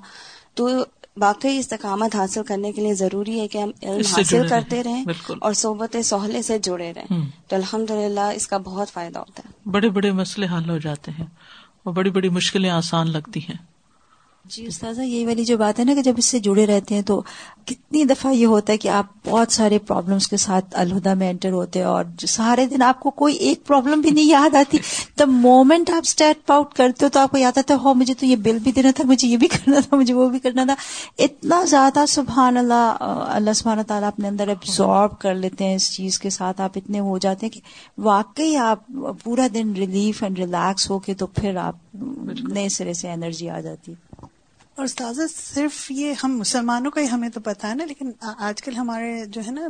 تو 0.54 0.70
واقعی 1.18 1.58
استقامت 1.58 2.16
حاصل 2.16 2.44
کرنے 2.44 2.72
کے 2.72 2.82
لیے 2.82 2.94
ضروری 2.94 3.40
ہے 3.40 3.48
کہ 3.48 3.58
ہم 3.58 3.72
علم 3.82 4.02
حاصل 4.12 4.48
کرتے 4.48 4.84
رہیں 4.84 5.06
اور 5.40 5.54
صحبت 5.54 5.98
سہلے 6.04 6.42
سے 6.42 6.60
جڑے 6.60 6.94
رہیں۔ 6.96 7.14
تو 7.48 7.56
الحمد 7.56 7.92
للہ 7.92 8.20
اس 8.20 8.48
کا 8.48 8.58
بہت 8.58 8.90
فائدہ 8.90 9.20
ہوتا 9.20 9.42
ہے۔ 9.46 9.70
بڑے 9.70 9.90
بڑے 9.90 10.12
مسئلے 10.12 10.48
حل 10.58 10.70
ہو 10.70 10.78
جاتے 10.78 11.12
ہیں 11.20 11.26
اور 11.84 11.94
بڑی 11.94 12.10
بڑی 12.10 12.30
مشکلیں 12.30 12.70
آسان 12.70 13.12
لگتی 13.12 13.40
ہیں۔ 13.40 13.69
جی 14.46 14.66
استاذہ 14.66 15.02
یہی 15.02 15.26
والی 15.26 15.46
جو 15.46 15.58
بات 15.58 15.80
ہے 15.80 15.84
نا 15.84 15.94
کہ 15.94 16.02
جب 16.02 16.14
اس 16.18 16.26
سے 16.26 16.40
جڑے 16.40 16.66
رہتے 16.66 16.96
ہیں 16.96 17.02
تو 17.02 17.22
کتنی 17.66 18.04
دفعہ 18.04 18.34
یہ 18.34 18.46
ہوتا 18.46 18.74
ہے 18.74 18.78
کہ 18.78 18.88
آپ 18.88 19.06
بہت 19.26 19.52
سارے 19.52 19.80
پرابلمس 19.80 20.28
کے 20.28 20.38
ساتھ 20.38 20.66
الہدا 20.72 21.14
میں 21.14 21.30
انٹر 21.30 21.52
ہوتے 21.52 21.80
ہیں 21.80 21.86
اور 21.86 22.06
سارے 22.28 22.66
دن 22.66 22.82
آپ 22.82 23.00
کو 23.00 23.10
کوئی 23.10 23.36
ایک 23.36 23.68
پرابلم 23.68 24.02
بھی 24.02 24.10
نہیں 24.10 24.26
یاد 24.26 24.56
آتی۔ 24.56 24.78
دا 25.20 25.26
مومنٹ 25.26 25.90
آپ 25.90 26.02
اسٹیٹ 26.06 26.52
آؤٹ 26.52 26.74
کرتے 26.74 27.06
ہو 27.06 27.10
تو 27.10 27.20
آپ 27.20 27.32
کو 27.32 27.38
یاد 27.38 27.58
آتا 27.58 27.74
ہے 27.74 27.80
ہو 27.80 27.94
مجھے 27.94 28.14
تو 28.14 28.26
یہ 28.26 28.36
بل 28.36 28.60
بھی 28.60 28.72
دینا 28.72 28.92
تھا 28.96 29.04
مجھے 29.08 29.28
یہ 29.28 29.38
بھی 29.38 29.48
کرنا 29.48 29.80
تھا 29.80 29.98
مجھے 29.98 30.14
وہ 30.14 30.30
بھی 30.30 30.40
کرنا 30.40 30.64
تھا۔ 30.66 30.76
اتنا 31.20 31.64
زیادہ 31.66 32.06
سبحان 32.08 32.58
اللہ 32.58 32.96
اللہ 33.30 33.54
سبحانہ 33.54 33.82
تعالیٰ 33.82 34.08
اپنے 34.08 34.28
اندر 34.28 34.48
ایبزارب 34.48 35.20
کر 35.20 35.36
لیتے 35.36 35.66
ہیں 35.66 35.76
اس 35.76 35.92
چیز 35.92 36.20
کے 36.20 36.30
ساتھ۔ 36.30 36.62
آپ 36.62 36.72
اتنے 36.76 37.00
ہو 37.00 37.18
جاتے 37.18 37.46
ہیں 37.46 37.54
کہ 37.54 37.62
واقعی 37.98 38.56
آپ 38.56 38.88
پورا 39.24 39.48
دن 39.54 39.74
ریلیف 39.74 40.24
اینڈ 40.24 40.40
ریلیکس 40.40 40.90
ہو 40.90 41.00
کے 41.00 41.14
تو 41.14 41.28
پھر 41.28 41.56
آپ 41.56 41.76
نئے 42.54 42.70
سرے 42.70 42.94
سے 42.94 43.12
انرجی 43.12 43.50
آ 43.50 43.60
جاتی 43.60 43.94
اور 44.80 44.86
استاذہ، 44.86 45.22
صرف 45.36 45.92
یہ 45.92 46.14
ہم 46.24 46.38
مسلمانوں 46.38 46.92
کا 46.92 47.02
ہی 47.02 47.10
ہمیں 47.12 47.30
تو 47.30 47.40
پتا 47.40 47.70
ہے 47.70 47.76
نا، 47.76 47.86
لیکن 47.86 48.12
آج 48.22 48.62
کل 48.62 48.76
ہمارے 48.76 49.26
جو 49.26 49.42
ہے 49.48 49.52
نا 49.52 49.62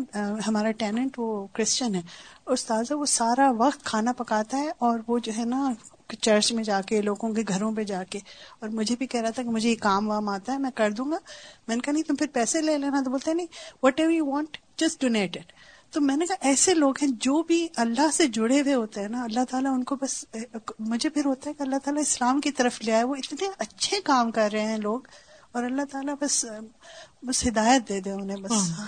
ہمارا 0.48 0.72
ٹیننٹ 0.72 1.20
وہ 1.20 1.48
کرسچن 1.54 1.96
ہے۔ 1.96 2.02
اور 2.44 2.54
استاذہ، 2.54 2.94
وہ 2.94 3.06
سارا 3.06 3.52
وقت 3.58 3.86
کھانا 3.86 4.12
پکاتا 4.12 4.58
ہے 4.58 4.70
اور 4.78 5.00
وہ 5.08 5.20
جو 5.20 5.32
ہے 5.38 5.46
نا، 5.46 5.74
چرچ 6.22 6.54
میں 6.54 6.64
جا 6.64 6.82
کے، 6.82 7.02
لوگوں 7.02 7.34
کے 7.34 7.44
گھروں 7.48 7.72
پہ 7.76 7.84
جا 7.84 8.04
کے۔ 8.04 8.20
اور 8.60 8.70
مجھے 8.70 8.96
بھی 8.96 9.08
کہہ 9.08 9.22
رہا 9.22 9.30
تھا 9.30 9.44
کہ 9.44 9.50
مجھے 9.50 9.70
یہ 9.70 9.76
کام 9.76 10.10
وام 10.10 10.30
آتا 10.30 10.54
ہے، 10.54 10.58
میں 10.58 10.72
کر 10.76 10.92
دوں 10.92 11.06
گا۔ 11.06 11.18
میں 11.68 11.76
نے 11.76 11.82
کہا، 11.82 11.94
نہیں، 11.94 12.04
تم 12.04 12.16
پھر 12.16 12.28
پیسے 12.34 12.62
لے 12.62 12.78
لینا۔ 12.78 13.02
تو 13.06 13.10
بولتے 13.10 13.34
نہیں 13.34 13.48
whatever 14.00 14.12
you 14.12 14.26
want 14.26 14.58
just 14.78 15.02
donate 15.02 15.38
it 15.38 15.52
تو 15.94 16.02
میں 16.02 16.16
نے 16.18 16.26
کہا 16.26 16.48
ایسے 16.48 16.74
لوگ 16.74 16.94
ہیں 17.02 17.10
جو 17.22 17.42
بھی 17.44 17.68
اللہ 17.76 18.12
سے 18.14 18.28
جڑے 18.28 18.60
ہوئے 18.62 18.74
ہوتے 18.74 19.02
ہیں 19.02 19.10
نا، 19.10 19.24
اللہ 19.24 19.46
تعالیٰ 19.50 19.74
ان 19.74 19.84
کو 19.84 19.96
بس، 19.96 20.24
مجھے 20.80 21.10
پھر 21.10 21.26
ہوتا 21.26 21.50
ہے 21.50 21.54
کہ 21.54 21.64
اللہ 21.64 21.84
تعالیٰ 21.84 22.02
اسلام 22.02 22.42
کی 22.42 22.52
طرف 22.52 22.82
لے 22.82 22.94
آئے، 22.94 23.04
وہ 23.04 23.16
اتنے 23.16 23.48
اچھے 23.58 24.02
کام 24.02 24.32
کر 24.32 24.50
رہے 24.52 24.66
ہیں 24.66 24.78
لوگ، 24.78 25.08
اور 25.52 25.64
اللہ 25.64 25.86
تعالیٰ 25.92 26.16
بس 26.22 26.46
بس 27.24 27.46
ہدایت 27.48 27.90
دے 27.90 28.00
دے 28.00 28.12
انہیں 28.12 28.42
بس۔ 28.42 28.70
ہاں۔ 28.72 28.88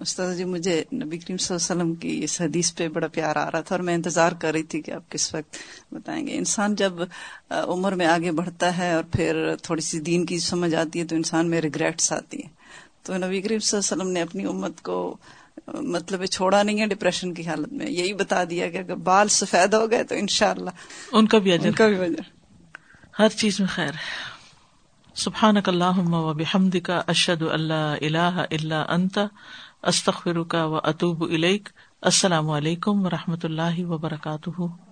استاد 0.00 0.34
جی 0.36 0.44
مجھے 0.44 0.82
نبی 0.94 1.18
کریم 1.18 1.36
صلی 1.36 1.54
اللہ 1.54 1.62
علیہ 1.62 1.72
وسلم 1.72 1.94
کی 1.94 2.18
اس 2.24 2.40
حدیث 2.40 2.74
پہ 2.74 2.88
بڑا 2.88 3.06
پیار 3.08 3.36
آ 3.36 3.50
رہا 3.50 3.60
تھا 3.60 3.74
اور 3.74 3.84
میں 3.84 3.94
انتظار 3.94 4.32
کر 4.38 4.52
رہی 4.52 4.62
تھی 4.62 4.80
کہ 4.82 4.90
آپ 4.90 5.10
کس 5.10 5.34
وقت 5.34 5.56
بتائیں 5.94 6.26
گے۔ 6.26 6.36
انسان 6.38 6.74
جب 6.74 6.92
عمر 7.50 7.92
میں 7.92 8.06
آگے 8.06 8.32
بڑھتا 8.32 8.76
ہے 8.78 8.92
اور 8.92 9.04
پھر 9.12 9.54
تھوڑی 9.62 9.82
سی 9.82 10.00
دین 10.00 10.26
کی 10.26 10.38
سمجھ 10.42 10.74
آتی 10.74 11.00
ہے 11.00 11.04
تو 11.04 11.16
انسان 11.16 11.50
میں 11.50 11.60
ریگریٹس 11.60 12.12
آتی 12.12 12.42
ہیں 12.42 12.56
تو 13.02 13.16
نبی 13.16 13.40
کریم 13.40 13.58
صلی 13.60 13.76
اللہ 13.76 13.84
علیہ 13.84 13.96
وسلم 13.96 14.12
نے 14.12 14.22
اپنی 14.22 14.44
امت 14.46 14.82
کو 14.82 14.98
مطلب 15.66 16.24
چھوڑا 16.24 16.62
نہیں 16.62 16.80
ہے 16.80 16.86
ڈپریشن 16.86 17.34
کی 17.34 17.46
حالت 17.46 17.72
میں۔ 17.72 17.86
یہی 17.86 18.14
بتا 18.14 18.44
دیا 18.50 18.70
کہ 18.70 18.76
اگر 18.76 18.94
بال 18.94 19.28
سفید 19.28 19.74
ہو 19.74 19.90
گئے 19.90 20.04
تو 20.04 20.14
انشاءاللہ۔ 20.14 20.70
ان 21.12 21.26
کا 21.26 21.38
بھی 21.38 21.52
اجر۔ 21.52 21.66
ان 21.66 21.72
کا 21.72 21.86
بھی 21.86 22.00
اجر۔ 22.00 22.22
ہر 23.18 23.28
چیز 23.28 23.60
میں 23.60 23.68
خیر 23.68 23.90
ہے۔ 23.90 24.28
سبحانک 25.14 25.68
اللہم 25.68 26.14
و 26.14 26.32
بحمدک 26.32 26.90
اشہد 27.06 27.42
اللہ 27.42 27.94
الہ 28.00 28.44
الا 28.50 28.84
انت 28.88 29.18
استغفرک 29.82 30.56
و 30.60 30.76
اتوب 30.76 31.22
الیک۔ 31.22 31.68
السلام 32.02 32.50
علیکم 32.50 33.06
و 33.06 33.10
رحمۃ 33.10 33.36
اللہ 33.42 33.84
وبرکاتہ۔ 33.84 34.87